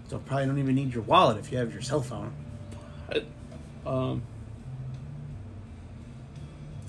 So 0.07 0.19
probably 0.19 0.45
don't 0.45 0.59
even 0.59 0.75
need 0.75 0.93
your 0.93 1.03
wallet 1.03 1.37
if 1.37 1.51
you 1.51 1.57
have 1.57 1.73
your 1.73 1.81
cell 1.81 2.01
phone. 2.01 2.33
Um, 3.85 4.21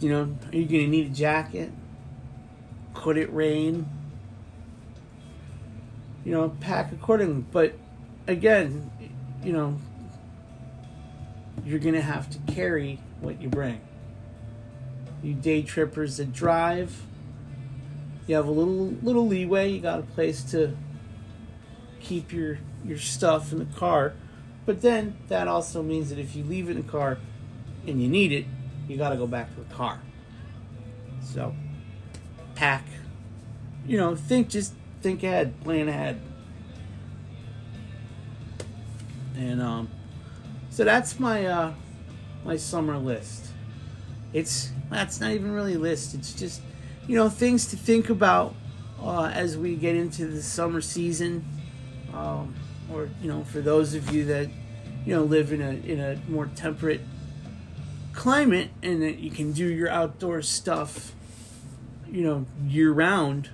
you 0.00 0.10
know, 0.10 0.36
are 0.52 0.56
you 0.56 0.66
going 0.66 0.84
to 0.84 0.88
need 0.88 1.06
a 1.06 1.14
jacket? 1.14 1.72
Could 2.98 3.16
it 3.16 3.32
rain? 3.32 3.88
You 6.24 6.32
know, 6.32 6.48
pack 6.60 6.90
accordingly. 6.90 7.44
But 7.52 7.74
again, 8.26 8.90
you 9.44 9.52
know, 9.52 9.78
you're 11.64 11.78
going 11.78 11.94
to 11.94 12.02
have 12.02 12.28
to 12.30 12.52
carry 12.52 13.00
what 13.20 13.40
you 13.40 13.48
bring. 13.48 13.80
You 15.22 15.34
day 15.34 15.62
trippers 15.62 16.16
that 16.16 16.32
drive, 16.32 17.02
you 18.26 18.34
have 18.34 18.48
a 18.48 18.50
little 18.50 18.88
little 19.02 19.28
leeway. 19.28 19.70
You 19.70 19.80
got 19.80 20.00
a 20.00 20.02
place 20.02 20.42
to 20.50 20.76
keep 22.00 22.32
your 22.32 22.58
your 22.84 22.98
stuff 22.98 23.52
in 23.52 23.60
the 23.60 23.78
car. 23.78 24.14
But 24.66 24.82
then 24.82 25.16
that 25.28 25.46
also 25.46 25.84
means 25.84 26.10
that 26.10 26.18
if 26.18 26.34
you 26.34 26.42
leave 26.42 26.68
it 26.68 26.72
in 26.72 26.78
the 26.84 26.90
car 26.90 27.18
and 27.86 28.02
you 28.02 28.08
need 28.08 28.32
it, 28.32 28.44
you 28.88 28.96
got 28.96 29.10
to 29.10 29.16
go 29.16 29.28
back 29.28 29.54
to 29.54 29.60
the 29.60 29.72
car. 29.74 30.00
So, 31.22 31.54
pack. 32.58 32.84
You 33.86 33.98
know, 33.98 34.16
think 34.16 34.48
just 34.48 34.74
think 35.00 35.22
ahead, 35.22 35.54
plan 35.62 35.88
ahead. 35.88 36.20
And 39.36 39.62
um 39.62 39.88
so 40.68 40.82
that's 40.82 41.20
my 41.20 41.46
uh 41.46 41.72
my 42.44 42.56
summer 42.56 42.98
list. 42.98 43.52
It's 44.32 44.72
that's 44.90 45.20
not 45.20 45.30
even 45.30 45.52
really 45.52 45.74
a 45.74 45.78
list. 45.78 46.14
It's 46.14 46.34
just 46.34 46.60
you 47.06 47.14
know 47.14 47.28
things 47.28 47.66
to 47.68 47.76
think 47.76 48.10
about 48.10 48.56
uh, 49.00 49.30
as 49.32 49.56
we 49.56 49.76
get 49.76 49.94
into 49.94 50.26
the 50.26 50.42
summer 50.42 50.80
season, 50.80 51.44
um, 52.12 52.56
or 52.92 53.08
you 53.22 53.28
know 53.28 53.44
for 53.44 53.60
those 53.60 53.94
of 53.94 54.12
you 54.12 54.24
that 54.24 54.48
you 55.06 55.14
know 55.14 55.22
live 55.22 55.52
in 55.52 55.62
a 55.62 55.70
in 55.70 56.00
a 56.00 56.20
more 56.28 56.46
temperate 56.56 57.02
climate 58.12 58.70
and 58.82 59.00
that 59.00 59.20
you 59.20 59.30
can 59.30 59.52
do 59.52 59.64
your 59.64 59.88
outdoor 59.88 60.42
stuff, 60.42 61.14
you 62.10 62.22
know 62.22 62.46
year 62.66 62.92
round. 62.92 63.50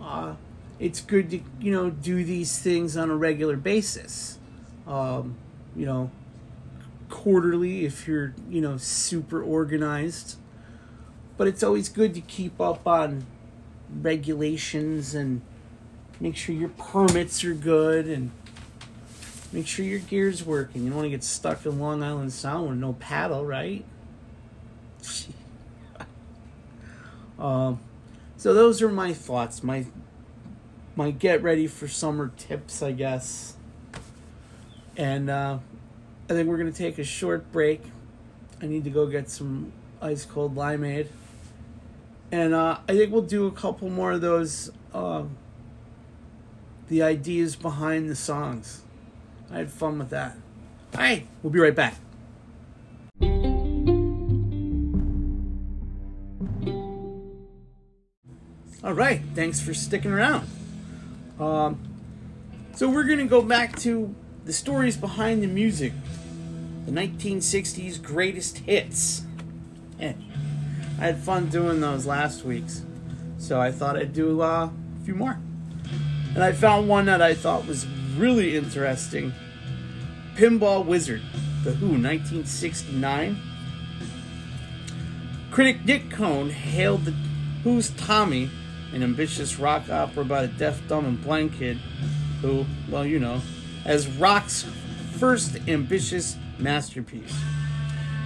Uh, 0.00 0.34
it's 0.78 1.00
good 1.00 1.30
to 1.30 1.40
you 1.60 1.72
know 1.72 1.90
do 1.90 2.24
these 2.24 2.58
things 2.58 2.96
on 2.96 3.10
a 3.10 3.16
regular 3.16 3.56
basis. 3.56 4.38
Um, 4.86 5.36
you 5.76 5.86
know, 5.86 6.10
quarterly 7.08 7.84
if 7.84 8.06
you're 8.06 8.34
you 8.48 8.60
know 8.60 8.76
super 8.76 9.42
organized 9.42 10.36
but 11.36 11.46
it's 11.46 11.62
always 11.62 11.88
good 11.88 12.14
to 12.14 12.20
keep 12.20 12.60
up 12.60 12.86
on 12.86 13.24
regulations 14.02 15.14
and 15.14 15.40
make 16.20 16.36
sure 16.36 16.54
your 16.54 16.68
permits 16.70 17.44
are 17.44 17.54
good 17.54 18.06
and 18.06 18.30
make 19.52 19.66
sure 19.66 19.84
your 19.84 20.00
gear's 20.00 20.44
working 20.44 20.82
you 20.82 20.88
don't 20.90 20.98
want 20.98 21.06
to 21.06 21.10
get 21.10 21.24
stuck 21.24 21.64
in 21.64 21.78
long 21.78 22.02
island 22.02 22.32
sound 22.32 22.68
with 22.68 22.78
no 22.78 22.92
paddle 22.94 23.44
right 23.44 23.84
um, 27.38 27.80
so 28.36 28.54
those 28.54 28.82
are 28.82 28.88
my 28.88 29.12
thoughts 29.12 29.62
my 29.62 29.86
my 30.96 31.10
get 31.10 31.42
ready 31.42 31.66
for 31.66 31.86
summer 31.86 32.32
tips 32.36 32.82
i 32.82 32.92
guess 32.92 33.54
and 34.98 35.30
uh, 35.30 35.58
I 36.28 36.32
think 36.34 36.48
we're 36.48 36.58
to 36.58 36.72
take 36.72 36.98
a 36.98 37.04
short 37.04 37.50
break. 37.52 37.80
I 38.60 38.66
need 38.66 38.84
to 38.84 38.90
go 38.90 39.06
get 39.06 39.30
some 39.30 39.72
ice 40.02 40.24
cold 40.24 40.56
limeade. 40.56 41.06
And 42.30 42.52
uh, 42.52 42.78
I 42.86 42.96
think 42.96 43.12
we'll 43.12 43.22
do 43.22 43.46
a 43.46 43.52
couple 43.52 43.88
more 43.88 44.12
of 44.12 44.20
those, 44.20 44.70
uh, 44.92 45.22
the 46.88 47.02
ideas 47.02 47.56
behind 47.56 48.10
the 48.10 48.16
songs. 48.16 48.82
I 49.50 49.58
had 49.58 49.70
fun 49.70 49.98
with 49.98 50.10
that. 50.10 50.36
All 50.94 51.00
right, 51.00 51.26
we'll 51.42 51.52
be 51.52 51.60
right 51.60 51.74
back. 51.74 51.94
All 58.88 58.94
right, 58.94 59.20
thanks 59.34 59.60
for 59.60 59.74
sticking 59.74 60.10
around. 60.10 60.48
Um, 61.38 61.78
so 62.74 62.88
we're 62.88 63.04
going 63.04 63.18
to 63.18 63.26
go 63.26 63.42
back 63.42 63.78
to 63.80 64.14
the 64.46 64.52
stories 64.54 64.96
behind 64.96 65.42
the 65.42 65.46
music 65.46 65.92
the 66.86 66.92
1960s 66.92 68.02
greatest 68.02 68.60
hits. 68.60 69.24
Eh, 70.00 70.14
I 70.98 71.04
had 71.04 71.18
fun 71.18 71.50
doing 71.50 71.82
those 71.82 72.06
last 72.06 72.46
week's, 72.46 72.82
so 73.36 73.60
I 73.60 73.72
thought 73.72 73.98
I'd 73.98 74.14
do 74.14 74.40
uh, 74.40 74.70
a 74.70 75.04
few 75.04 75.14
more. 75.14 75.38
And 76.34 76.42
I 76.42 76.52
found 76.52 76.88
one 76.88 77.04
that 77.04 77.20
I 77.20 77.34
thought 77.34 77.66
was 77.66 77.86
really 78.16 78.56
interesting 78.56 79.34
Pinball 80.34 80.86
Wizard, 80.86 81.20
The 81.62 81.72
Who, 81.72 81.88
1969. 81.88 83.36
Critic 85.50 85.84
Nick 85.84 86.10
Cohn 86.10 86.48
hailed 86.48 87.04
The 87.04 87.14
Who's 87.64 87.90
Tommy, 87.90 88.48
an 88.92 89.02
ambitious 89.02 89.58
rock 89.58 89.90
opera 89.90 90.22
about 90.22 90.44
a 90.44 90.48
deaf, 90.48 90.80
dumb, 90.88 91.04
and 91.04 91.22
blind 91.22 91.52
kid 91.54 91.78
who, 92.40 92.64
well, 92.88 93.04
you 93.04 93.18
know, 93.18 93.40
as 93.84 94.06
rock's 94.06 94.64
first 95.18 95.56
ambitious 95.68 96.36
masterpiece. 96.58 97.34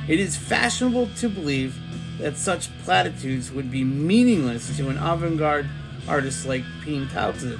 It 0.09 0.19
is 0.19 0.37
fashionable 0.37 1.11
to 1.19 1.29
believe 1.29 1.79
that 2.19 2.37
such 2.37 2.77
platitudes 2.81 3.51
would 3.51 3.71
be 3.71 3.85
meaningless 3.85 4.77
to 4.77 4.89
an 4.89 4.99
avant 4.99 5.39
garde 5.39 5.69
artist 6.09 6.47
like 6.47 6.65
Pete 6.83 7.09
Townshend. 7.11 7.59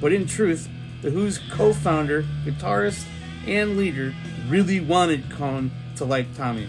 But 0.00 0.12
in 0.12 0.26
truth, 0.26 0.68
The 1.02 1.10
Who's 1.10 1.38
co 1.50 1.72
founder, 1.72 2.24
guitarist, 2.44 3.04
and 3.46 3.76
leader 3.76 4.14
really 4.48 4.80
wanted 4.80 5.30
Cohn 5.30 5.70
to 5.96 6.04
like 6.04 6.34
Tommy. 6.36 6.68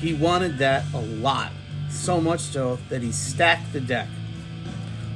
He 0.00 0.14
wanted 0.14 0.58
that 0.58 0.84
a 0.92 1.00
lot, 1.00 1.52
so 1.88 2.20
much 2.20 2.40
so 2.40 2.78
that 2.88 3.02
he 3.02 3.12
stacked 3.12 3.72
the 3.72 3.80
deck. 3.80 4.08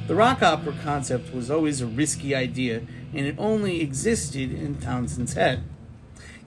The 0.09 0.15
rock 0.15 0.41
opera 0.41 0.73
concept 0.83 1.31
was 1.35 1.51
always 1.51 1.81
a 1.81 1.85
risky 1.85 2.33
idea, 2.33 2.81
and 3.13 3.27
it 3.27 3.35
only 3.37 3.79
existed 3.79 4.51
in 4.51 4.81
Townshend's 4.81 5.33
head. 5.33 5.61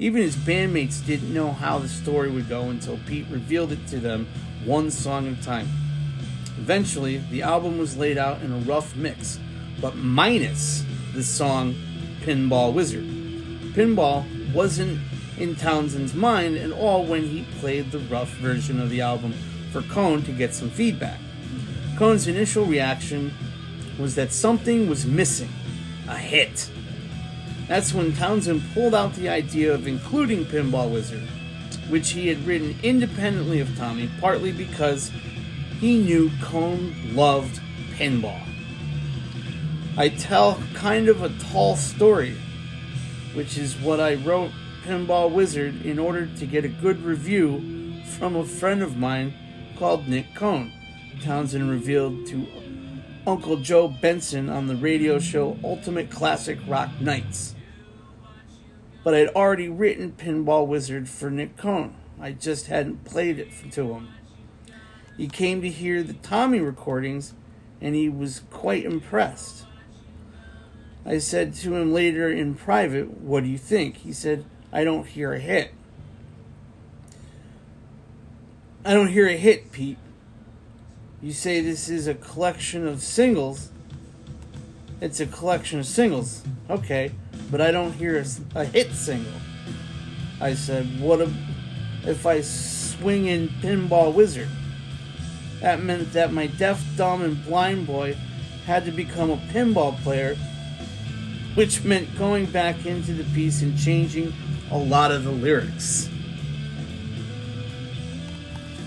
Even 0.01 0.21
his 0.21 0.35
bandmates 0.35 1.07
didn't 1.07 1.33
know 1.33 1.53
how 1.53 1.79
the 1.79 1.89
story 1.89 2.29
would 2.29 2.49
go 2.49 2.71
until 2.71 2.99
Pete 3.07 3.29
revealed 3.31 3.71
it 3.71 3.87
to 3.87 4.01
them 4.01 4.27
one 4.65 4.91
song 4.91 5.29
at 5.29 5.39
a 5.39 5.43
time. 5.45 5.69
Eventually, 6.59 7.19
the 7.31 7.43
album 7.43 7.79
was 7.79 7.97
laid 7.97 8.19
out 8.19 8.43
in 8.43 8.51
a 8.51 8.59
rough 8.59 8.97
mix, 8.97 9.39
but 9.81 9.95
minus 9.95 10.85
the 11.15 11.23
song 11.23 11.77
Pinball 12.23 12.75
Wizard. 12.75 13.05
Pinball 13.75 14.25
wasn't 14.53 15.01
in 15.39 15.55
Townshend's 15.55 16.15
mind 16.15 16.57
at 16.57 16.73
all 16.73 17.07
when 17.07 17.29
he 17.29 17.45
played 17.61 17.93
the 17.93 18.01
rough 18.01 18.31
version 18.39 18.81
of 18.81 18.91
the 18.91 19.03
album 19.03 19.33
for 19.71 19.83
Cohn 19.83 20.25
to 20.25 20.33
get 20.33 20.53
some 20.53 20.69
feedback. 20.69 21.21
Cohn's 21.97 22.27
initial 22.27 22.65
reaction 22.65 23.33
was 23.99 24.15
that 24.15 24.33
something 24.33 24.89
was 24.89 25.07
missing 25.07 25.51
a 26.09 26.17
hit. 26.17 26.71
That's 27.69 27.95
when 27.95 28.15
Townshend 28.15 28.63
pulled 28.75 28.95
out 28.95 29.15
the 29.15 29.29
idea 29.29 29.73
of 29.73 29.87
including 29.87 30.45
Pinball 30.45 30.93
Wizard, 30.93 31.27
which 31.89 32.11
he 32.11 32.29
had 32.29 32.47
written 32.47 32.77
independently 32.83 33.61
of 33.61 33.77
Tommy, 33.77 34.11
partly 34.21 34.53
because 34.53 35.11
he 35.81 35.99
knew 35.99 36.31
Cohn 36.43 36.95
loved 37.15 37.61
pinball. 37.93 38.41
I 39.97 40.09
tell 40.09 40.59
kind 40.75 41.09
of 41.09 41.23
a 41.23 41.29
tall 41.51 41.77
story, 41.77 42.37
which 43.35 43.59
is 43.59 43.77
what 43.77 44.01
I 44.01 44.15
wrote 44.15 44.51
Pinball 44.85 45.31
Wizard 45.31 45.85
in 45.85 45.99
order 45.99 46.27
to 46.27 46.47
get 46.47 46.65
a 46.65 46.69
good 46.69 47.03
review 47.03 48.03
from 48.19 48.37
a 48.37 48.45
friend 48.45 48.83
of 48.83 48.97
mine 48.97 49.35
called 49.79 50.09
Nick 50.09 50.35
Cohn. 50.35 50.73
Townshend 51.23 51.71
revealed 51.71 52.27
to 52.27 52.47
Uncle 53.27 53.57
Joe 53.59 53.89
Benson 53.89 54.49
on 54.49 54.67
the 54.67 54.77
radio 54.77 55.19
show 55.19 55.59
Ultimate 55.63 56.11
Classic 56.11 56.59
Rock 56.67 57.01
Nights 57.01 57.55
but 59.05 59.15
I'd 59.15 59.29
already 59.29 59.69
written 59.69 60.13
Pinball 60.13 60.67
Wizard 60.67 61.09
for 61.09 61.31
Nick 61.31 61.57
Cohn. 61.57 61.95
I 62.21 62.33
just 62.33 62.67
hadn't 62.67 63.05
played 63.05 63.39
it 63.39 63.51
to 63.73 63.95
him. 63.95 64.09
He 65.17 65.29
came 65.29 65.61
to 65.63 65.69
hear 65.69 66.03
the 66.03 66.15
Tommy 66.15 66.61
recordings 66.61 67.35
and 67.81 67.95
he 67.95 68.09
was 68.09 68.43
quite 68.51 68.85
impressed. 68.85 69.67
I 71.05 71.19
said 71.19 71.55
to 71.55 71.75
him 71.75 71.93
later 71.93 72.31
in 72.31 72.55
private, 72.55 73.21
What 73.21 73.43
do 73.43 73.51
you 73.51 73.59
think? 73.59 73.99
He 73.99 74.13
said, 74.13 74.45
I 74.73 74.85
don't 74.85 75.07
hear 75.07 75.33
a 75.33 75.41
hit. 75.41 75.73
I 78.85 78.95
don't 78.95 79.09
hear 79.09 79.27
a 79.27 79.37
hit, 79.37 79.73
Pete. 79.73 79.99
You 81.23 81.33
say 81.33 81.61
this 81.61 81.89
is 81.89 82.07
a 82.07 82.15
collection 82.15 82.87
of 82.87 83.01
singles. 83.01 83.71
It's 85.01 85.21
a 85.21 85.27
collection 85.27 85.79
of 85.79 85.87
singles. 85.87 86.43
Okay 86.69 87.13
but 87.53 87.61
I 87.61 87.71
don't 87.71 87.93
hear 87.93 88.19
a, 88.19 88.61
a 88.61 88.65
hit 88.65 88.93
single. 88.93 89.31
I 90.41 90.55
said, 90.55 90.87
what 90.99 91.21
if 92.03 92.27
I 92.27 92.41
swing 92.41 93.27
in 93.27 93.51
Pinball 93.61 94.15
Wizard? 94.15 94.49
That 95.61 95.83
meant 95.83 96.15
that 96.15 96.33
my 96.33 96.47
deaf, 96.47 96.83
dumb, 96.97 97.23
and 97.23 97.45
blind 97.45 97.87
boy 97.87 98.17
had 98.65 98.87
to 98.87 98.91
become 98.91 99.31
a 99.31 99.37
pinball 99.37 100.03
player, 100.03 100.35
which 101.55 101.85
meant 101.85 102.17
going 102.17 102.47
back 102.47 102.87
into 102.87 103.13
the 103.13 103.25
piece 103.35 103.61
and 103.61 103.79
changing 103.79 104.33
a 104.71 104.79
lot 104.79 105.13
of 105.13 105.23
the 105.25 105.31
lyrics. 105.31 106.09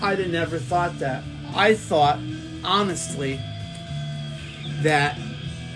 I'd 0.02 0.18
have 0.18 0.30
never 0.30 0.58
thought 0.58 0.98
that. 0.98 1.22
I 1.56 1.74
thought, 1.74 2.18
honestly, 2.64 3.40
that 4.82 5.18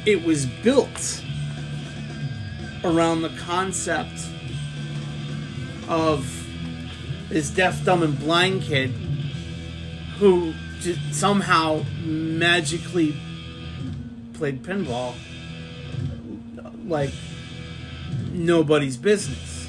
it 0.04 0.22
was 0.24 0.44
built 0.44 1.24
around 2.84 3.22
the 3.22 3.30
concept 3.40 4.26
of 5.88 6.26
this 7.30 7.50
deaf, 7.50 7.82
dumb, 7.84 8.02
and 8.02 8.18
blind 8.18 8.62
kid 8.62 8.90
who 10.18 10.52
just 10.80 11.14
somehow 11.14 11.82
magically 12.02 13.16
played 14.34 14.62
pinball 14.62 15.14
like 16.86 17.12
nobody's 18.32 18.96
business. 18.96 19.68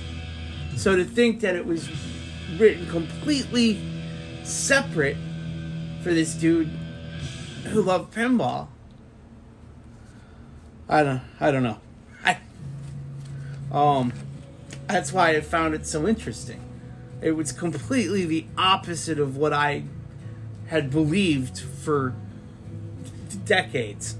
So 0.76 0.96
to 0.96 1.06
think 1.06 1.40
that 1.42 1.56
it 1.56 1.66
was 1.66 1.90
written 2.58 2.86
completely 2.88 3.80
separate 4.44 5.18
for 6.02 6.14
this 6.14 6.34
dude 6.34 6.68
who 7.66 7.82
loved 7.82 8.14
pinball, 8.14 8.68
I 10.90 11.04
don't, 11.04 11.22
I 11.40 11.52
don't 11.52 11.64
know. 11.64 11.78
I, 12.24 12.38
um, 13.72 14.12
that's 14.88 15.14
why 15.14 15.30
I 15.30 15.42
found 15.42 15.74
it 15.74 15.86
so 15.86 16.08
interesting. 16.08 16.62
It 17.22 17.32
was 17.32 17.52
completely 17.52 18.26
the 18.26 18.46
opposite 18.58 19.20
of 19.20 19.38
what 19.38 19.54
I 19.54 19.84
had 20.68 20.90
believed 20.90 21.60
for 21.60 22.16
decades. 23.46 24.16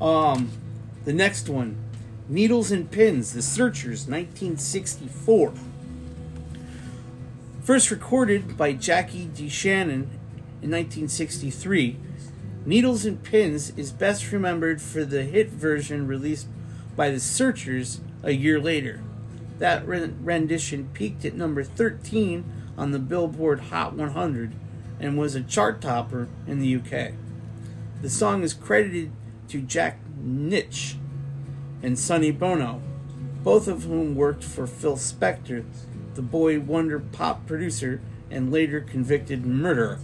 Um, 0.00 0.50
the 1.04 1.12
next 1.12 1.48
one, 1.48 1.76
Needles 2.28 2.70
and 2.70 2.90
Pins, 2.90 3.32
The 3.32 3.42
Searchers, 3.42 4.06
1964. 4.06 5.52
First 7.62 7.92
recorded 7.92 8.56
by 8.56 8.72
Jackie 8.72 9.26
DeShannon 9.32 10.08
in 10.62 10.70
1963, 10.72 11.96
Needles 12.66 13.04
and 13.04 13.22
Pins 13.22 13.72
is 13.76 13.92
best 13.92 14.32
remembered 14.32 14.82
for 14.82 15.04
the 15.04 15.22
hit 15.22 15.48
version 15.50 16.08
released 16.08 16.48
by 16.96 17.10
The 17.10 17.20
Searchers 17.20 18.00
a 18.24 18.32
year 18.32 18.58
later. 18.58 19.04
That 19.60 19.86
rendition 19.86 20.88
peaked 20.92 21.24
at 21.24 21.36
number 21.36 21.62
13 21.62 22.44
on 22.76 22.90
the 22.90 22.98
Billboard 22.98 23.60
Hot 23.60 23.94
100 23.94 24.54
and 24.98 25.16
was 25.16 25.36
a 25.36 25.40
chart 25.40 25.80
topper 25.80 26.26
in 26.48 26.58
the 26.58 26.74
UK. 26.74 27.12
The 28.00 28.10
song 28.10 28.42
is 28.42 28.54
credited 28.54 29.12
to 29.50 29.60
Jack 29.60 30.00
Nitzsche 30.20 30.96
and 31.80 31.96
Sonny 31.96 32.32
Bono, 32.32 32.82
both 33.44 33.68
of 33.68 33.84
whom 33.84 34.16
worked 34.16 34.42
for 34.42 34.66
Phil 34.66 34.96
Spector, 34.96 35.64
the 36.14 36.22
boy 36.22 36.60
wonder 36.60 36.98
pop 36.98 37.46
producer 37.46 38.00
and 38.30 38.52
later 38.52 38.80
convicted 38.80 39.46
murderer. 39.46 39.98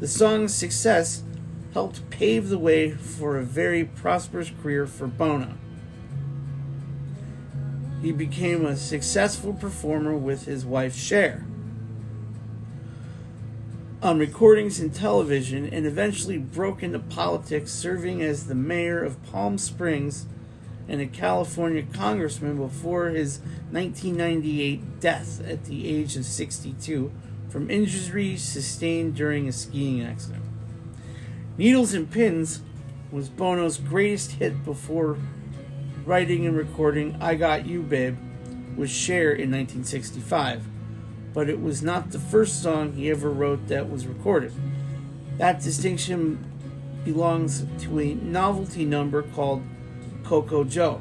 The 0.00 0.08
song's 0.08 0.54
success 0.54 1.22
helped 1.72 2.08
pave 2.10 2.48
the 2.48 2.58
way 2.58 2.90
for 2.92 3.36
a 3.36 3.44
very 3.44 3.84
prosperous 3.84 4.50
career 4.62 4.86
for 4.86 5.06
Bono. 5.06 5.54
He 8.02 8.12
became 8.12 8.64
a 8.64 8.76
successful 8.76 9.52
performer 9.52 10.16
with 10.16 10.44
his 10.44 10.64
wife 10.64 10.94
Cher 10.94 11.46
on 14.02 14.18
recordings 14.18 14.78
and 14.78 14.94
television 14.94 15.66
and 15.66 15.86
eventually 15.86 16.38
broke 16.38 16.82
into 16.82 16.98
politics, 16.98 17.72
serving 17.72 18.22
as 18.22 18.46
the 18.46 18.54
mayor 18.54 19.02
of 19.02 19.22
Palm 19.24 19.58
Springs 19.58 20.26
and 20.88 21.00
a 21.00 21.06
California 21.06 21.84
congressman 21.92 22.56
before 22.56 23.08
his 23.08 23.38
1998 23.70 25.00
death 25.00 25.40
at 25.46 25.64
the 25.64 25.88
age 25.88 26.16
of 26.16 26.24
62 26.24 27.10
from 27.48 27.70
injuries 27.70 28.42
sustained 28.42 29.14
during 29.14 29.48
a 29.48 29.52
skiing 29.52 30.02
accident. 30.02 30.44
Needles 31.58 31.94
and 31.94 32.10
Pins 32.10 32.60
was 33.10 33.28
Bono's 33.28 33.78
greatest 33.78 34.32
hit 34.32 34.64
before 34.64 35.16
writing 36.04 36.46
and 36.46 36.56
recording 36.56 37.16
I 37.20 37.34
Got 37.34 37.66
You 37.66 37.82
Babe 37.82 38.16
with 38.76 38.90
Cher 38.90 39.30
in 39.32 39.50
1965, 39.50 40.66
but 41.32 41.48
it 41.48 41.60
was 41.60 41.82
not 41.82 42.10
the 42.10 42.18
first 42.18 42.62
song 42.62 42.92
he 42.92 43.10
ever 43.10 43.30
wrote 43.30 43.68
that 43.68 43.90
was 43.90 44.06
recorded. 44.06 44.52
That 45.38 45.60
distinction 45.60 46.44
belongs 47.04 47.64
to 47.80 48.00
a 48.00 48.14
novelty 48.14 48.84
number 48.84 49.22
called 49.22 49.62
Koko 50.26 50.64
Joe. 50.64 51.00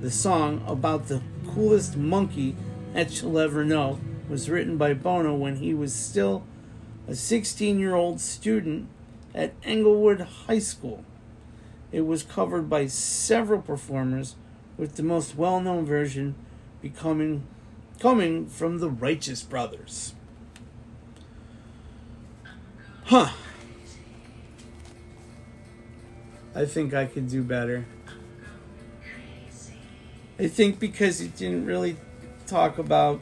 The 0.00 0.10
song 0.10 0.64
about 0.66 1.06
the 1.06 1.22
coolest 1.46 1.96
monkey 1.96 2.56
that 2.92 3.22
you'll 3.22 3.38
ever 3.38 3.64
know 3.64 4.00
was 4.28 4.50
written 4.50 4.76
by 4.76 4.94
Bono 4.94 5.36
when 5.36 5.56
he 5.56 5.72
was 5.72 5.94
still 5.94 6.42
a 7.06 7.14
16 7.14 7.78
year 7.78 7.94
old 7.94 8.20
student 8.20 8.88
at 9.32 9.54
Inglewood 9.64 10.22
High 10.22 10.58
School. 10.58 11.04
It 11.92 12.00
was 12.00 12.24
covered 12.24 12.68
by 12.68 12.88
several 12.88 13.62
performers, 13.62 14.34
with 14.76 14.96
the 14.96 15.04
most 15.04 15.36
well 15.36 15.60
known 15.60 15.86
version 15.86 16.34
becoming 16.82 17.46
coming 18.00 18.48
from 18.48 18.78
the 18.78 18.90
Righteous 18.90 19.44
Brothers. 19.44 20.14
Huh. 23.04 23.30
I 26.56 26.64
think 26.64 26.92
I 26.92 27.06
could 27.06 27.28
do 27.28 27.44
better. 27.44 27.86
I 30.38 30.46
think 30.46 30.78
because 30.78 31.20
it 31.20 31.36
didn't 31.36 31.66
really 31.66 31.96
talk 32.46 32.78
about 32.78 33.20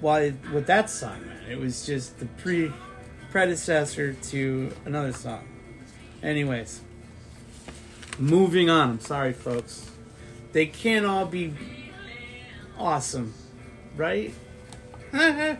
why 0.00 0.30
what 0.50 0.66
that 0.66 0.88
song 0.88 1.26
meant. 1.26 1.48
It 1.48 1.58
was 1.58 1.84
just 1.84 2.18
the 2.18 2.26
pre 2.26 2.72
predecessor 3.30 4.14
to 4.14 4.72
another 4.84 5.12
song. 5.12 5.46
Anyways, 6.22 6.80
moving 8.18 8.70
on. 8.70 8.90
I'm 8.90 9.00
sorry, 9.00 9.32
folks. 9.32 9.90
They 10.52 10.66
can't 10.66 11.04
all 11.04 11.26
be 11.26 11.52
awesome, 12.78 13.34
right? 13.94 14.32
it's 15.12 15.58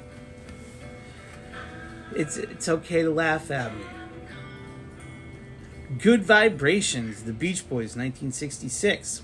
it's 2.38 2.69
okay 2.69 3.03
to 3.03 3.11
laugh 3.11 3.51
at 3.51 3.77
me. 3.77 3.85
Good 5.99 6.25
Vibrations, 6.25 7.23
The 7.23 7.33
Beach 7.33 7.69
Boys, 7.69 7.95
1966. 7.95 9.23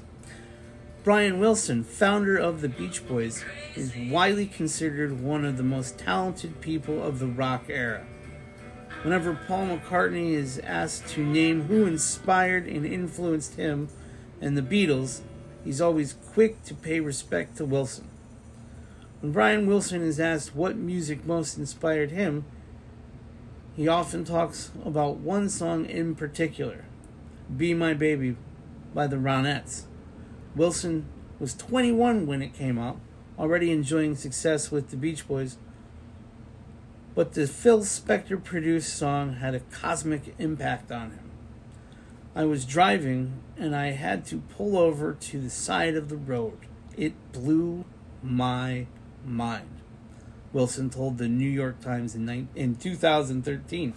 Brian 1.05 1.41
Wilson, 1.41 1.83
founder 1.83 2.37
of 2.37 2.61
the 2.61 2.69
Beach 2.69 3.05
Boys, 3.09 3.45
is 3.75 3.93
widely 4.09 4.47
considered 4.47 5.21
one 5.21 5.45
of 5.45 5.57
the 5.57 5.65
most 5.65 5.99
talented 5.99 6.61
people 6.61 7.03
of 7.03 7.19
the 7.19 7.27
rock 7.27 7.65
era. 7.69 8.07
Whenever 9.03 9.35
Paul 9.49 9.67
McCartney 9.67 10.35
is 10.35 10.61
asked 10.61 11.09
to 11.09 11.27
name 11.27 11.63
who 11.63 11.87
inspired 11.87 12.69
and 12.69 12.87
influenced 12.87 13.57
him 13.57 13.89
and 14.41 14.57
the 14.57 14.63
Beatles, 14.63 15.23
he's 15.65 15.81
always 15.81 16.13
quick 16.13 16.63
to 16.63 16.75
pay 16.75 17.01
respect 17.01 17.57
to 17.57 17.65
Wilson. 17.65 18.09
When 19.21 19.33
Brian 19.33 19.67
Wilson 19.67 20.03
is 20.03 20.21
asked 20.21 20.55
what 20.55 20.77
music 20.77 21.27
most 21.27 21.59
inspired 21.59 22.13
him, 22.13 22.45
he 23.75 23.89
often 23.89 24.25
talks 24.25 24.71
about 24.85 25.17
one 25.17 25.49
song 25.49 25.85
in 25.85 26.15
particular 26.15 26.85
Be 27.57 27.75
My 27.75 27.93
Baby 27.93 28.37
by 28.95 29.09
the 29.09 29.17
Ronettes. 29.17 29.87
Wilson 30.55 31.07
was 31.39 31.55
21 31.55 32.27
when 32.27 32.43
it 32.43 32.55
came 32.55 32.79
out, 32.79 32.99
already 33.39 33.71
enjoying 33.71 34.15
success 34.15 34.71
with 34.71 34.91
the 34.91 34.97
Beach 34.97 35.27
Boys, 35.27 35.57
but 37.15 37.33
the 37.33 37.47
Phil 37.47 37.81
Spector 37.81 38.43
produced 38.43 38.95
song 38.95 39.35
had 39.35 39.55
a 39.55 39.61
cosmic 39.61 40.35
impact 40.39 40.91
on 40.93 41.11
him. 41.11 41.31
I 42.35 42.45
was 42.45 42.65
driving 42.65 43.43
and 43.59 43.77
I 43.77 43.89
had 43.89 44.25
to 44.27 44.39
pull 44.39 44.79
over 44.79 45.13
to 45.13 45.41
the 45.41 45.51
side 45.51 45.97
of 45.97 46.09
the 46.09 46.17
road. 46.17 46.59
It 46.97 47.15
blew 47.33 47.85
my 48.23 48.87
mind. 49.25 49.69
Wilson 50.53 50.91
told 50.91 51.19
the 51.19 51.29
New 51.29 51.49
York 51.49 51.81
Times 51.81 52.15
in, 52.15 52.49
in 52.55 52.77
2013. 52.77 53.95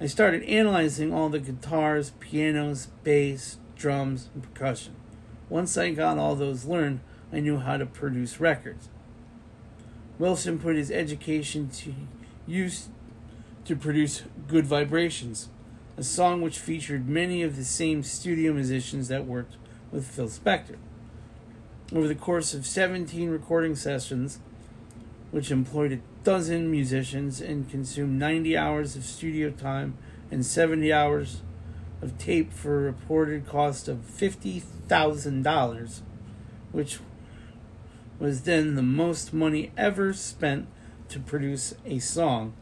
I 0.00 0.06
started 0.06 0.42
analyzing 0.44 1.12
all 1.12 1.28
the 1.28 1.38
guitars, 1.38 2.10
pianos, 2.18 2.86
bass, 3.04 3.58
drums, 3.82 4.28
and 4.32 4.42
percussion. 4.42 4.94
Once 5.48 5.76
I 5.76 5.90
got 5.90 6.16
all 6.16 6.36
those 6.36 6.64
learned, 6.64 7.00
I 7.32 7.40
knew 7.40 7.58
how 7.58 7.76
to 7.76 7.84
produce 7.84 8.40
records. 8.40 8.88
Wilson 10.18 10.60
put 10.60 10.76
his 10.76 10.90
education 10.90 11.68
to 11.68 11.92
use 12.46 12.88
to 13.64 13.74
produce 13.74 14.22
Good 14.46 14.66
Vibrations, 14.66 15.48
a 15.96 16.04
song 16.04 16.42
which 16.42 16.58
featured 16.58 17.08
many 17.08 17.42
of 17.42 17.56
the 17.56 17.64
same 17.64 18.02
studio 18.02 18.52
musicians 18.52 19.08
that 19.08 19.26
worked 19.26 19.56
with 19.90 20.06
Phil 20.06 20.28
Spector. 20.28 20.76
Over 21.92 22.08
the 22.08 22.14
course 22.14 22.54
of 22.54 22.66
17 22.66 23.30
recording 23.30 23.74
sessions, 23.74 24.38
which 25.32 25.50
employed 25.50 25.92
a 25.92 25.98
dozen 26.24 26.70
musicians 26.70 27.40
and 27.40 27.68
consumed 27.68 28.18
90 28.18 28.56
hours 28.56 28.96
of 28.96 29.04
studio 29.04 29.50
time 29.50 29.96
and 30.30 30.46
70 30.46 30.92
hours 30.92 31.42
of 32.02 32.18
tape 32.18 32.52
for 32.52 32.80
a 32.80 32.82
reported 32.82 33.46
cost 33.46 33.88
of 33.88 33.98
$50,000, 33.98 36.00
which 36.72 36.98
was 38.18 38.42
then 38.42 38.74
the 38.74 38.82
most 38.82 39.32
money 39.32 39.70
ever 39.76 40.12
spent 40.12 40.66
to 41.08 41.20
produce 41.20 41.74
a 41.86 42.00
song. 42.00 42.54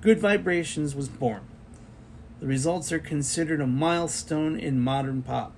Good 0.00 0.20
Vibrations 0.20 0.94
was 0.94 1.08
born. 1.08 1.42
The 2.40 2.46
results 2.46 2.92
are 2.92 2.98
considered 2.98 3.60
a 3.60 3.66
milestone 3.66 4.58
in 4.58 4.80
modern 4.80 5.22
pop. 5.22 5.52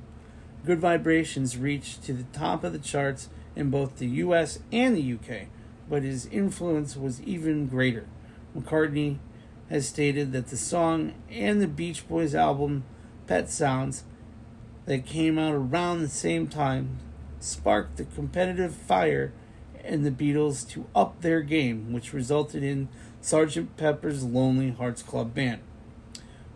Good 0.65 0.81
Vibrations 0.81 1.57
reached 1.57 2.03
to 2.05 2.13
the 2.13 2.27
top 2.33 2.65
of 2.65 2.73
the 2.73 2.79
charts 2.79 3.29
in 3.55 3.71
both 3.71 3.99
the 3.99 4.07
US 4.07 4.61
and 4.73 4.97
the 4.97 5.15
UK, 5.15 5.49
but 5.89 6.03
his 6.03 6.27
influence 6.27 6.97
was 6.97 7.21
even 7.23 7.67
greater. 7.67 8.07
McCartney 8.57 9.19
has 9.69 9.89
stated 9.89 10.33
that 10.33 10.49
the 10.49 10.57
song 10.57 11.15
and 11.31 11.61
the 11.61 11.69
Beach 11.69 12.09
Boys 12.09 12.35
album 12.35 12.85
Pet 13.29 13.51
Sounds 13.51 14.05
that 14.87 15.05
came 15.05 15.39
out 15.39 15.53
around 15.53 16.01
the 16.01 16.09
same 16.09 16.49
time 16.49 16.99
sparked 17.39 17.99
the 17.99 18.05
competitive 18.05 18.75
fire 18.75 19.33
in 19.85 20.03
the 20.03 20.11
Beatles 20.11 20.69
to 20.71 20.87
up 20.95 21.21
their 21.21 21.43
game, 21.43 21.93
which 21.93 22.15
resulted 22.15 22.63
in 22.63 22.89
Sgt. 23.23 23.69
Pepper's 23.77 24.25
Lonely 24.25 24.71
Hearts 24.71 25.03
Club 25.03 25.35
Band. 25.35 25.61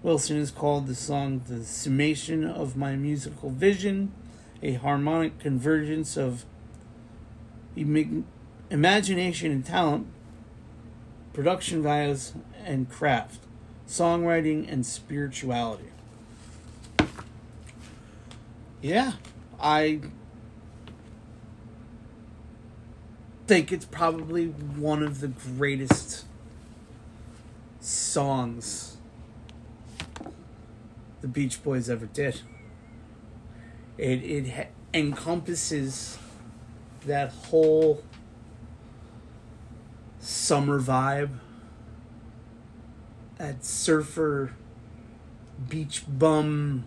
Wilson 0.02 0.38
has 0.38 0.50
called 0.50 0.86
the 0.86 0.94
song 0.94 1.42
the 1.46 1.62
summation 1.62 2.44
of 2.44 2.76
my 2.76 2.96
musical 2.96 3.50
vision, 3.50 4.12
a 4.62 4.72
harmonic 4.74 5.38
convergence 5.38 6.16
of 6.16 6.44
im- 7.76 8.26
imagination 8.70 9.52
and 9.52 9.64
talent, 9.64 10.06
production 11.32 11.82
values 11.82 12.32
and 12.64 12.90
craft, 12.90 13.44
songwriting 13.86 14.70
and 14.70 14.84
spirituality. 14.84 15.92
Yeah, 18.82 19.12
I 19.60 20.00
think 23.46 23.72
it's 23.72 23.84
probably 23.84 24.46
one 24.48 25.02
of 25.02 25.20
the 25.20 25.28
greatest 25.28 26.24
songs 27.80 28.96
the 31.20 31.28
Beach 31.28 31.62
Boys 31.62 31.88
ever 31.88 32.06
did. 32.06 32.40
It 33.98 34.22
it 34.22 34.50
ha- 34.50 34.68
encompasses 34.92 36.18
that 37.06 37.30
whole 37.32 38.02
summer 40.20 40.80
vibe, 40.80 41.30
that 43.38 43.64
surfer 43.64 44.52
beach 45.68 46.04
bum, 46.08 46.84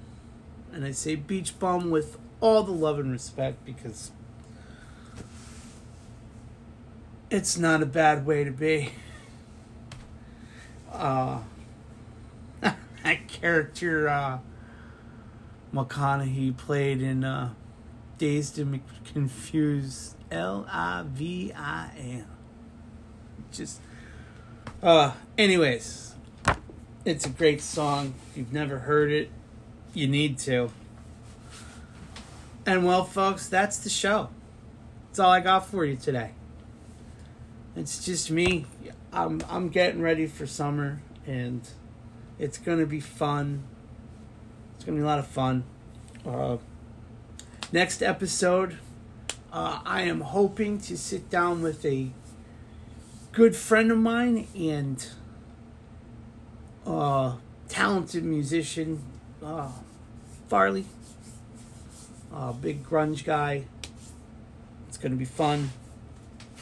and 0.76 0.84
I 0.84 0.92
say 0.92 1.16
beach 1.16 1.58
bum 1.58 1.90
with 1.90 2.18
all 2.42 2.62
the 2.62 2.74
love 2.74 3.00
and 3.00 3.10
respect 3.10 3.64
because 3.66 4.12
it's 7.32 7.58
not 7.58 7.82
a 7.82 7.86
bad 7.86 8.26
way 8.26 8.44
to 8.44 8.52
be. 8.52 8.92
Uh, 10.92 11.40
that 12.60 13.28
character 13.30 14.10
uh, 14.10 14.40
McConaughey 15.74 16.56
played 16.58 17.02
in 17.02 17.24
uh, 17.24 17.54
Dazed 18.18 18.60
and 18.60 18.82
Confused, 19.06 20.18
L 20.30 20.68
I 20.70 21.04
V 21.08 21.54
I 21.56 21.90
N. 21.98 22.28
Just, 23.54 23.80
uh, 24.84 25.14
anyways, 25.38 26.16
it's 27.06 27.26
a 27.26 27.30
great 27.30 27.62
song. 27.62 28.14
If 28.30 28.38
you've 28.38 28.54
never 28.54 28.80
heard 28.80 29.12
it, 29.14 29.32
you 29.96 30.08
need 30.08 30.38
to. 30.40 30.70
And 32.66 32.86
well, 32.86 33.04
folks, 33.04 33.48
that's 33.48 33.78
the 33.78 33.90
show. 33.90 34.30
That's 35.08 35.20
all 35.20 35.32
I 35.32 35.40
got 35.40 35.68
for 35.68 35.86
you 35.86 35.96
today. 35.96 36.32
It's 37.76 38.04
just 38.06 38.32
me. 38.32 38.66
I'm 39.14 39.42
I'm 39.50 39.70
getting 39.70 40.02
ready 40.02 40.28
for 40.28 40.46
summer, 40.46 41.02
and 41.26 41.68
it's 42.40 42.58
gonna 42.58 42.86
be 42.86 43.00
fun. 43.00 43.64
It's 44.76 44.86
gonna 44.86 44.98
be 44.98 45.04
a 45.04 45.06
lot 45.06 45.20
of 45.20 45.28
fun. 45.28 45.64
Uh, 46.26 46.58
next 47.72 48.02
episode, 48.02 48.78
uh, 49.54 49.80
I 49.86 50.02
am 50.02 50.22
hoping 50.22 50.80
to 50.80 50.98
sit 50.98 51.30
down 51.30 51.62
with 51.62 51.86
a 51.86 52.12
good 53.32 53.56
friend 53.56 53.92
of 53.92 53.98
mine 53.98 54.48
and 54.56 55.08
uh, 56.86 57.36
talented 57.68 58.24
musician, 58.24 59.02
uh, 59.46 59.70
Farley. 60.48 60.86
Uh, 62.34 62.52
big 62.52 62.84
grunge 62.84 63.24
guy. 63.24 63.64
It's 64.88 64.98
gonna 64.98 65.16
be 65.16 65.26
fun. 65.26 65.70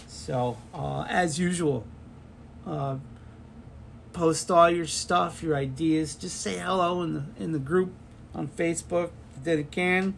So, 0.08 0.58
uh, 0.74 1.06
as 1.10 1.40
usual, 1.40 1.86
uh, 2.68 2.98
post 4.12 4.52
all 4.52 4.70
your 4.70 4.86
stuff, 4.86 5.42
your 5.42 5.56
ideas. 5.56 6.16
Just 6.16 6.42
say 6.42 6.58
hello 6.58 7.02
in 7.02 7.14
the 7.14 7.24
in 7.40 7.52
the 7.52 7.60
group 7.60 7.94
on 8.36 8.48
Facebook 8.48 9.12
that 9.44 9.58
it 9.58 9.72
can, 9.72 10.16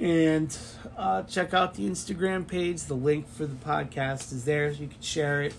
and 0.00 0.56
uh, 0.96 1.22
check 1.22 1.54
out 1.54 1.74
the 1.74 1.88
Instagram 1.88 2.46
page. 2.46 2.84
The 2.84 2.94
link 2.94 3.28
for 3.28 3.46
the 3.46 3.56
podcast 3.56 4.32
is 4.32 4.44
there, 4.44 4.72
so 4.72 4.82
you 4.82 4.88
can 4.88 5.00
share 5.00 5.42
it. 5.42 5.54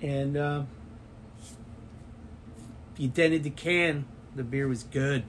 And 0.00 0.36
uh, 0.36 0.62
if 2.94 3.00
you 3.00 3.08
dented 3.08 3.42
the 3.42 3.50
can, 3.50 4.04
the 4.36 4.44
beer 4.44 4.68
was 4.68 4.82
good. 4.82 5.24